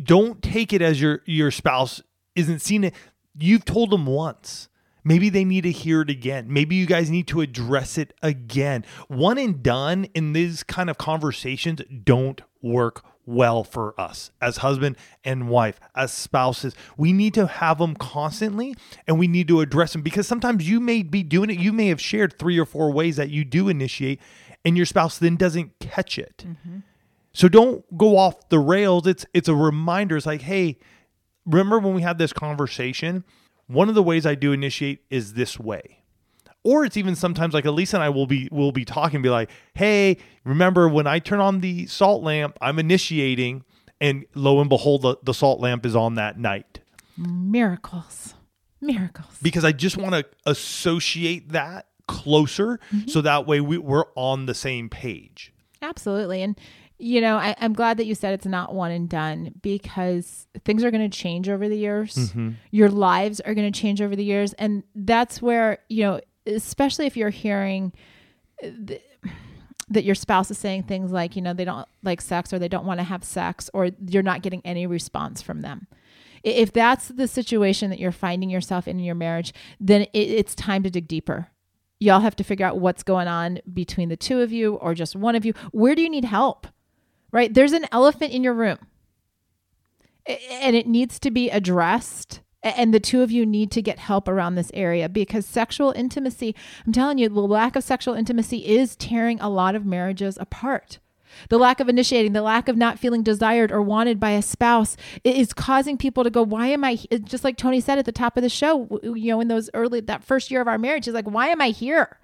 Don't 0.02 0.42
take 0.42 0.72
it 0.72 0.82
as 0.82 1.02
your 1.02 1.22
your 1.26 1.52
spouse 1.52 2.02
isn't 2.36 2.60
seeing 2.60 2.86
it. 2.86 2.94
You've 3.38 3.66
told 3.66 3.90
them 3.92 4.06
once. 4.06 4.69
Maybe 5.10 5.30
they 5.30 5.44
need 5.44 5.62
to 5.62 5.72
hear 5.72 6.02
it 6.02 6.10
again. 6.12 6.54
Maybe 6.54 6.76
you 6.76 6.86
guys 6.86 7.10
need 7.10 7.28
to 7.30 7.42
address 7.42 7.98
it 7.98 8.14
again. 8.22 8.86
One 9.08 9.40
and 9.40 9.64
done 9.64 10.06
in 10.14 10.34
these 10.34 10.62
kind 10.62 10.88
of 10.88 11.00
conversations 11.00 11.82
don't 12.04 12.40
work 12.62 13.04
well 13.26 13.64
for 13.64 14.00
us 14.00 14.30
as 14.40 14.58
husband 14.58 14.98
and 15.24 15.50
wife, 15.50 15.80
as 15.96 16.14
spouses. 16.14 16.76
We 16.96 17.12
need 17.12 17.34
to 17.34 17.48
have 17.48 17.80
them 17.80 17.96
constantly 17.96 18.76
and 19.08 19.18
we 19.18 19.28
need 19.28 19.48
to 19.48 19.62
address 19.62 19.94
them 19.94 20.04
because 20.04 20.28
sometimes 20.28 20.70
you 20.70 20.80
may 20.80 21.02
be 21.02 21.24
doing 21.24 21.50
it. 21.50 21.58
You 21.58 21.74
may 21.74 21.88
have 21.88 22.00
shared 22.00 22.38
three 22.38 22.60
or 22.60 22.66
four 22.66 22.92
ways 22.92 23.16
that 23.16 23.32
you 23.32 23.44
do 23.44 23.68
initiate 23.68 24.22
and 24.64 24.78
your 24.78 24.86
spouse 24.86 25.18
then 25.18 25.38
doesn't 25.38 25.80
catch 25.80 26.20
it. 26.20 26.46
Mm-hmm. 26.48 26.78
So 27.34 27.50
don't 27.50 27.98
go 27.98 28.16
off 28.16 28.50
the 28.50 28.60
rails. 28.60 29.08
It's 29.08 29.26
it's 29.34 29.50
a 29.50 29.56
reminder. 29.56 30.18
It's 30.18 30.28
like, 30.28 30.44
hey, 30.44 30.78
remember 31.48 31.80
when 31.80 31.96
we 31.96 32.04
had 32.04 32.20
this 32.20 32.32
conversation? 32.32 33.24
One 33.70 33.88
of 33.88 33.96
the 33.96 34.04
ways 34.04 34.26
I 34.26 34.36
do 34.36 34.52
initiate 34.52 35.06
is 35.10 35.34
this 35.34 35.58
way 35.58 36.00
or 36.64 36.86
it's 36.86 36.98
even 36.98 37.16
sometimes 37.16 37.54
like 37.54 37.64
Alisa 37.64 37.96
and 37.96 38.04
I 38.04 38.10
will 38.10 38.28
be 38.28 38.50
will 38.52 38.72
be 38.72 38.86
talking, 38.86 39.22
be 39.22 39.30
like, 39.30 39.50
"Hey, 39.74 40.18
remember 40.44 40.90
when 40.90 41.08
I 41.08 41.20
turn 41.20 41.40
on 41.40 41.62
the 41.62 41.88
salt 41.88 42.24
lamp, 42.24 42.58
I'm 42.62 42.80
initiating." 42.80 43.64
And 44.02 44.26
lo 44.34 44.62
and 44.62 44.70
behold, 44.70 45.02
the, 45.02 45.18
the 45.24 45.34
salt 45.34 45.60
lamp 45.60 45.86
is 45.86 45.96
on 45.96 46.16
that 46.16 46.40
night. 46.40 46.80
Miracles, 47.18 48.34
miracles. 48.80 49.38
Because 49.42 49.66
I 49.66 49.74
just 49.74 49.98
want 49.98 50.16
to 50.16 50.26
associate 50.46 51.50
that 51.50 51.88
closer, 52.08 52.80
mm-hmm. 52.94 53.08
so 53.08 53.22
that 53.22 53.46
way 53.46 53.60
we, 53.60 53.78
we're 53.78 54.06
on 54.16 54.46
the 54.46 54.54
same 54.54 54.90
page. 54.90 55.54
Absolutely, 55.82 56.42
and 56.42 56.58
you 57.00 57.22
know, 57.22 57.38
I, 57.38 57.56
am 57.60 57.74
glad 57.74 57.98
that 57.98 58.06
you 58.06 58.14
said 58.14 58.34
it's 58.34 58.46
not 58.46 58.76
one 58.76 58.92
and 58.92 59.08
done 59.08 59.56
because 59.62 60.48
things 60.66 60.84
are 60.84 60.92
going 60.92 61.10
to 61.10 61.18
change 61.18 61.48
over 61.48 61.70
the 61.70 61.78
years. 61.78 62.14
Mm-hmm. 62.16 62.50
Your 62.72 62.90
lives 62.90 63.40
are 63.40 63.54
going 63.54 63.72
to 63.72 63.80
change 63.80 64.02
over 64.02 64.16
the 64.16 64.24
years. 64.24 64.52
And 64.54 64.84
that's 64.94 65.42
where, 65.42 65.80
you 65.88 66.04
know, 66.04 66.20
especially 66.46 67.06
if 67.06 67.16
you're 67.16 67.30
hearing 67.30 67.94
th- 68.62 69.02
that 69.90 70.04
your 70.04 70.14
spouse 70.14 70.52
is 70.52 70.58
saying 70.58 70.84
things 70.84 71.12
like, 71.12 71.38
you 71.38 71.42
know, 71.42 71.54
they 71.54 71.66
don't 71.66 71.88
like 72.04 72.20
sex 72.20 72.52
or 72.52 72.60
they 72.60 72.68
don't 72.68 72.86
want 72.86 73.00
to 73.00 73.06
have 73.06 73.24
sex 73.24 73.70
or 73.74 73.90
you're 74.06 74.22
not 74.22 74.42
getting 74.42 74.62
any 74.66 74.86
response 74.86 75.42
from 75.42 75.62
them. 75.62 75.88
If 76.44 76.74
that's 76.74 77.08
the 77.08 77.28
situation 77.28 77.90
that 77.90 78.00
you're 78.00 78.12
finding 78.12 78.50
yourself 78.50 78.88
in 78.88 79.00
your 79.00 79.16
marriage, 79.16 79.54
then 79.80 80.02
it, 80.02 80.10
it's 80.14 80.54
time 80.54 80.84
to 80.84 80.90
dig 80.90 81.08
deeper. 81.08 81.48
Y'all 82.00 82.22
have 82.22 82.36
to 82.38 82.44
figure 82.44 82.66
out 82.66 82.80
what's 82.80 83.04
going 83.04 83.28
on 83.28 83.60
between 83.74 84.10
the 84.10 84.18
two 84.18 84.42
of 84.42 84.52
you 84.52 84.76
or 84.76 84.94
just 84.94 85.16
one 85.16 85.36
of 85.36 85.46
you. 85.46 85.54
Where 85.72 85.96
do 85.96 86.02
you 86.02 86.10
need 86.10 86.26
help? 86.26 86.68
Right? 87.32 87.54
There's 87.54 87.74
an 87.74 87.86
elephant 87.92 88.32
in 88.32 88.44
your 88.44 88.54
room 88.54 88.80
and 90.26 90.76
it 90.76 90.88
needs 90.88 91.20
to 91.20 91.32
be 91.32 91.50
addressed 91.50 92.42
and 92.62 92.94
the 92.94 93.00
two 93.00 93.22
of 93.22 93.32
you 93.32 93.46
need 93.46 93.72
to 93.72 93.82
get 93.82 94.00
help 94.00 94.28
around 94.28 94.56
this 94.56 94.72
area 94.74 95.08
because 95.08 95.46
sexual 95.46 95.92
intimacy, 95.92 96.56
I'm 96.86 96.92
telling 96.92 97.18
you, 97.18 97.30
the 97.30 97.40
lack 97.40 97.76
of 97.76 97.84
sexual 97.84 98.16
intimacy 98.16 98.68
is 98.68 98.96
tearing 98.96 99.40
a 99.40 99.50
lot 99.50 99.76
of 99.76 99.86
marriages 99.86 100.38
apart. 100.42 101.00
The 101.50 101.58
lack 101.58 101.80
of 101.80 101.88
initiating, 101.88 102.34
the 102.34 102.42
lack 102.42 102.68
of 102.68 102.76
not 102.76 103.00
feeling 103.00 103.24
desired 103.24 103.72
or 103.72 103.82
wanted 103.82 104.20
by 104.20 104.32
a 104.32 104.42
spouse 104.42 104.98
is 105.24 105.54
causing 105.54 105.98
people 105.98 106.24
to 106.24 106.30
go, 106.30 106.42
Why 106.42 106.68
am 106.68 106.84
I, 106.84 106.98
just 107.24 107.44
like 107.44 107.56
Tony 107.56 107.80
said 107.80 108.00
at 108.00 108.06
the 108.06 108.12
top 108.12 108.36
of 108.36 108.44
the 108.44 108.50
show, 108.50 109.00
you 109.04 109.32
know, 109.32 109.40
in 109.40 109.48
those 109.48 109.70
early, 109.74 110.02
that 110.02 110.24
first 110.24 110.52
year 110.52 110.60
of 110.60 110.68
our 110.68 110.80
marriage, 110.80 111.06
he's 111.06 111.14
like, 111.14 111.30
Why 111.30 111.48
am 111.48 111.62
I 111.62 111.70
here? 111.70 112.18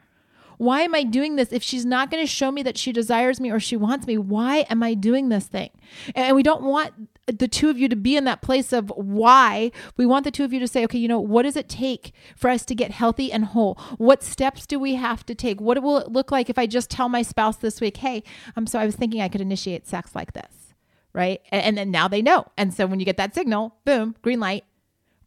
Why 0.57 0.81
am 0.81 0.95
I 0.95 1.03
doing 1.03 1.35
this? 1.35 1.51
If 1.51 1.63
she's 1.63 1.85
not 1.85 2.11
going 2.11 2.23
to 2.23 2.27
show 2.27 2.51
me 2.51 2.63
that 2.63 2.77
she 2.77 2.91
desires 2.91 3.39
me 3.39 3.51
or 3.51 3.59
she 3.59 3.77
wants 3.77 4.07
me, 4.07 4.17
why 4.17 4.65
am 4.69 4.83
I 4.83 4.93
doing 4.93 5.29
this 5.29 5.45
thing? 5.45 5.69
And 6.13 6.35
we 6.35 6.43
don't 6.43 6.63
want 6.63 6.93
the 7.27 7.47
two 7.47 7.69
of 7.69 7.77
you 7.77 7.87
to 7.89 7.95
be 7.95 8.15
in 8.15 8.25
that 8.25 8.41
place 8.41 8.71
of 8.71 8.91
why. 8.95 9.71
We 9.97 10.05
want 10.05 10.25
the 10.25 10.31
two 10.31 10.43
of 10.43 10.53
you 10.53 10.59
to 10.59 10.67
say, 10.67 10.83
okay, 10.85 10.99
you 10.99 11.07
know, 11.07 11.19
what 11.19 11.43
does 11.43 11.55
it 11.55 11.67
take 11.67 12.11
for 12.35 12.49
us 12.49 12.65
to 12.65 12.75
get 12.75 12.91
healthy 12.91 13.31
and 13.31 13.45
whole? 13.45 13.75
What 13.97 14.23
steps 14.23 14.67
do 14.67 14.79
we 14.79 14.95
have 14.95 15.25
to 15.25 15.35
take? 15.35 15.59
What 15.59 15.81
will 15.81 15.97
it 15.97 16.11
look 16.11 16.31
like 16.31 16.49
if 16.49 16.57
I 16.57 16.67
just 16.67 16.89
tell 16.89 17.09
my 17.09 17.21
spouse 17.21 17.57
this 17.57 17.81
week, 17.81 17.97
hey, 17.97 18.23
I'm 18.55 18.67
so 18.67 18.79
I 18.79 18.85
was 18.85 18.95
thinking 18.95 19.21
I 19.21 19.29
could 19.29 19.41
initiate 19.41 19.87
sex 19.87 20.13
like 20.13 20.33
this, 20.33 20.73
right? 21.13 21.41
And 21.51 21.77
then 21.77 21.91
now 21.91 22.07
they 22.07 22.21
know. 22.21 22.45
And 22.57 22.73
so 22.73 22.85
when 22.85 22.99
you 22.99 23.05
get 23.05 23.17
that 23.17 23.33
signal, 23.33 23.75
boom, 23.85 24.15
green 24.21 24.39
light. 24.39 24.63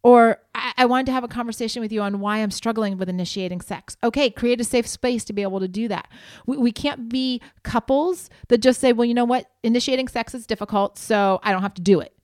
Or 0.03 0.39
I, 0.55 0.73
I 0.79 0.87
wanted 0.87 1.07
to 1.07 1.13
have 1.13 1.25
a 1.25 1.29
conversation 1.29 1.83
with 1.83 1.93
you 1.93 2.03
on 2.03 2.21
why 2.21 2.39
I'm 2.39 2.51
struggling 2.51 2.99
with 2.99 3.09
initiating 3.09 3.61
sex. 3.61 3.97
Okay, 4.03 4.31
create 4.31 4.61
a 4.61 4.65
safe 4.65 4.87
space 4.87 5.25
to 5.25 5.33
be 5.33 5.43
able 5.43 5.61
to 5.61 5.69
do 5.69 5.89
that. 5.89 6.09
We, 6.47 6.57
we 6.57 6.73
can't 6.73 7.09
be 7.09 7.41
couples 7.63 8.31
that 8.49 8.59
just 8.59 8.81
say, 8.81 8.93
well, 8.93 9.05
you 9.05 9.15
know 9.15 9.25
what? 9.25 9.51
Initiating 9.63 10.09
sex 10.09 10.35
is 10.35 10.47
difficult, 10.47 10.99
so 10.99 11.41
I 11.43 11.53
don't 11.53 11.63
have 11.63 11.75
to 11.75 11.83
do 11.83 12.01
it. 12.01 12.15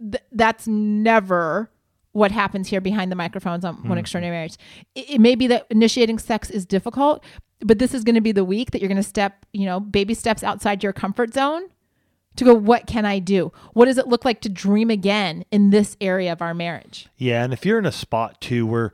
Th- 0.00 0.22
that's 0.32 0.66
never 0.66 1.70
what 2.12 2.30
happens 2.30 2.68
here 2.68 2.80
behind 2.80 3.12
the 3.12 3.16
microphones 3.16 3.64
on 3.64 3.76
mm-hmm. 3.76 3.88
One 3.88 3.98
Extraordinary 3.98 4.36
Marriage. 4.36 4.56
It, 4.94 5.10
it 5.10 5.20
may 5.20 5.34
be 5.34 5.46
that 5.48 5.66
initiating 5.70 6.18
sex 6.18 6.50
is 6.50 6.66
difficult, 6.66 7.24
but 7.60 7.78
this 7.78 7.94
is 7.94 8.04
going 8.04 8.14
to 8.14 8.20
be 8.20 8.32
the 8.32 8.44
week 8.44 8.70
that 8.72 8.80
you're 8.80 8.88
going 8.88 8.96
to 8.96 9.02
step, 9.02 9.46
you 9.52 9.66
know, 9.66 9.80
baby 9.80 10.14
steps 10.14 10.42
outside 10.42 10.82
your 10.82 10.92
comfort 10.92 11.34
zone 11.34 11.64
to 12.38 12.44
go, 12.44 12.54
what 12.54 12.86
can 12.86 13.04
I 13.04 13.18
do? 13.18 13.52
What 13.74 13.86
does 13.86 13.98
it 13.98 14.08
look 14.08 14.24
like 14.24 14.40
to 14.42 14.48
dream 14.48 14.90
again 14.90 15.44
in 15.50 15.70
this 15.70 15.96
area 16.00 16.32
of 16.32 16.40
our 16.40 16.54
marriage? 16.54 17.08
Yeah. 17.16 17.44
And 17.44 17.52
if 17.52 17.66
you're 17.66 17.78
in 17.78 17.86
a 17.86 17.92
spot 17.92 18.40
too 18.40 18.66
where 18.66 18.92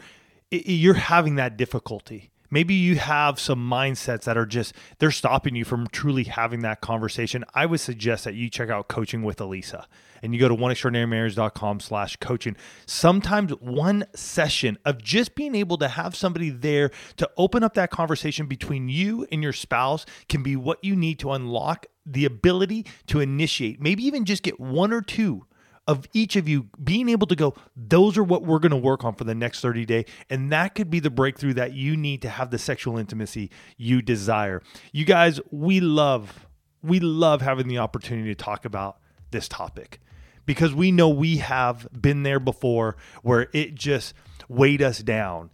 you're 0.51 0.95
having 0.95 1.37
that 1.37 1.57
difficulty, 1.57 2.31
maybe 2.55 2.73
you 2.73 2.95
have 2.95 3.41
some 3.41 3.59
mindsets 3.69 4.23
that 4.23 4.39
are 4.39 4.47
just 4.47 4.75
they're 5.01 5.11
stopping 5.11 5.57
you 5.57 5.65
from 5.65 5.89
truly 5.89 6.23
having 6.23 6.61
that 6.61 6.81
conversation. 6.81 7.45
I 7.53 7.67
would 7.67 7.81
suggest 7.81 8.23
that 8.25 8.35
you 8.35 8.49
check 8.49 8.71
out 8.71 8.87
coaching 8.87 9.25
with 9.25 9.41
elisa. 9.41 9.89
And 10.23 10.33
you 10.33 10.41
go 10.41 10.49
to 10.49 10.55
oneextraordinarymarriage.com 10.55 11.81
slash 11.81 12.17
coaching. 12.17 12.57
Sometimes 12.87 13.51
one 13.57 14.07
session 14.15 14.79
of 14.85 15.03
just 15.03 15.35
being 15.35 15.55
able 15.55 15.77
to 15.79 15.89
have 15.89 16.17
somebody 16.17 16.49
there 16.49 16.93
to 17.17 17.29
open 17.37 17.63
up 17.63 17.75
that 17.75 17.91
conversation 17.91 18.47
between 18.47 18.89
you 18.89 19.27
and 19.31 19.43
your 19.43 19.53
spouse 19.53 20.07
can 20.29 20.43
be 20.43 20.57
what 20.57 20.83
you 20.83 20.97
need 20.97 21.19
to 21.19 21.33
unlock 21.33 21.87
the 22.07 22.25
ability 22.25 22.87
to 23.09 23.21
initiate, 23.21 23.81
maybe 23.81 24.07
even 24.07 24.25
just 24.25 24.43
get 24.43 24.61
one 24.61 24.93
or 24.93 25.03
two 25.03 25.45
of 25.87 26.09
each 26.13 26.37
of 26.37 26.49
you 26.49 26.69
being 26.83 27.09
able 27.09 27.27
to 27.27 27.37
go, 27.37 27.55
those 27.77 28.17
are 28.17 28.25
what 28.25 28.43
we're 28.43 28.59
going 28.59 28.71
to 28.71 28.77
work 28.77 29.05
on 29.05 29.15
for 29.15 29.25
the 29.25 29.35
next 29.35 29.61
30 29.61 29.85
day. 29.85 30.07
And 30.31 30.51
that 30.53 30.75
could 30.75 30.91
be 30.91 31.01
the 31.01 31.11
breakthrough 31.11 31.55
that 31.55 31.75
you 31.75 31.97
need 31.97 32.23
to 32.23 32.29
have 32.29 32.51
the 32.51 32.59
sexual 32.59 32.99
intimacy 32.99 33.51
you 33.77 34.03
desire. 34.03 34.63
You 34.93 35.05
guys, 35.05 35.41
we 35.51 35.81
love, 35.81 36.47
we 36.83 37.01
love 37.01 37.43
having 37.43 37.69
the 37.69 37.79
opportunity 37.79 38.35
to 38.35 38.45
talk 38.45 38.65
about 38.65 38.99
this 39.31 39.49
topic 39.49 40.01
because 40.47 40.75
we 40.75 40.91
know 40.93 41.09
we 41.09 41.39
have 41.39 41.89
been 41.99 42.23
there 42.23 42.41
before 42.41 42.97
where 43.23 43.49
it 43.53 43.75
just 43.75 44.15
weighed 44.49 44.83
us 44.83 45.01
down 45.01 45.51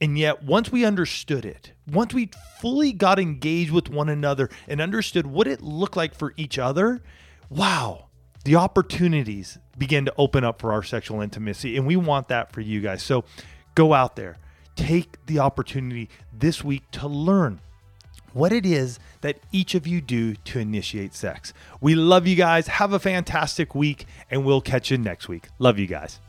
and 0.00 0.16
yet, 0.16 0.44
once 0.44 0.70
we 0.70 0.84
understood 0.84 1.44
it, 1.44 1.72
once 1.90 2.14
we 2.14 2.30
fully 2.60 2.92
got 2.92 3.18
engaged 3.18 3.72
with 3.72 3.88
one 3.88 4.08
another 4.08 4.48
and 4.68 4.80
understood 4.80 5.26
what 5.26 5.48
it 5.48 5.60
looked 5.60 5.96
like 5.96 6.14
for 6.14 6.34
each 6.36 6.58
other, 6.58 7.02
wow, 7.50 8.07
the 8.44 8.56
opportunities 8.56 9.58
begin 9.76 10.04
to 10.04 10.14
open 10.18 10.44
up 10.44 10.60
for 10.60 10.72
our 10.72 10.82
sexual 10.82 11.20
intimacy. 11.20 11.76
And 11.76 11.86
we 11.86 11.96
want 11.96 12.28
that 12.28 12.52
for 12.52 12.60
you 12.60 12.80
guys. 12.80 13.02
So 13.02 13.24
go 13.74 13.94
out 13.94 14.16
there, 14.16 14.38
take 14.76 15.24
the 15.26 15.38
opportunity 15.38 16.08
this 16.32 16.64
week 16.64 16.90
to 16.92 17.08
learn 17.08 17.60
what 18.32 18.52
it 18.52 18.66
is 18.66 18.98
that 19.22 19.38
each 19.52 19.74
of 19.74 19.86
you 19.86 20.00
do 20.00 20.34
to 20.34 20.58
initiate 20.58 21.14
sex. 21.14 21.52
We 21.80 21.94
love 21.94 22.26
you 22.26 22.36
guys. 22.36 22.68
Have 22.68 22.92
a 22.92 22.98
fantastic 22.98 23.74
week, 23.74 24.06
and 24.30 24.44
we'll 24.44 24.60
catch 24.60 24.90
you 24.90 24.98
next 24.98 25.28
week. 25.28 25.48
Love 25.58 25.78
you 25.78 25.86
guys. 25.86 26.20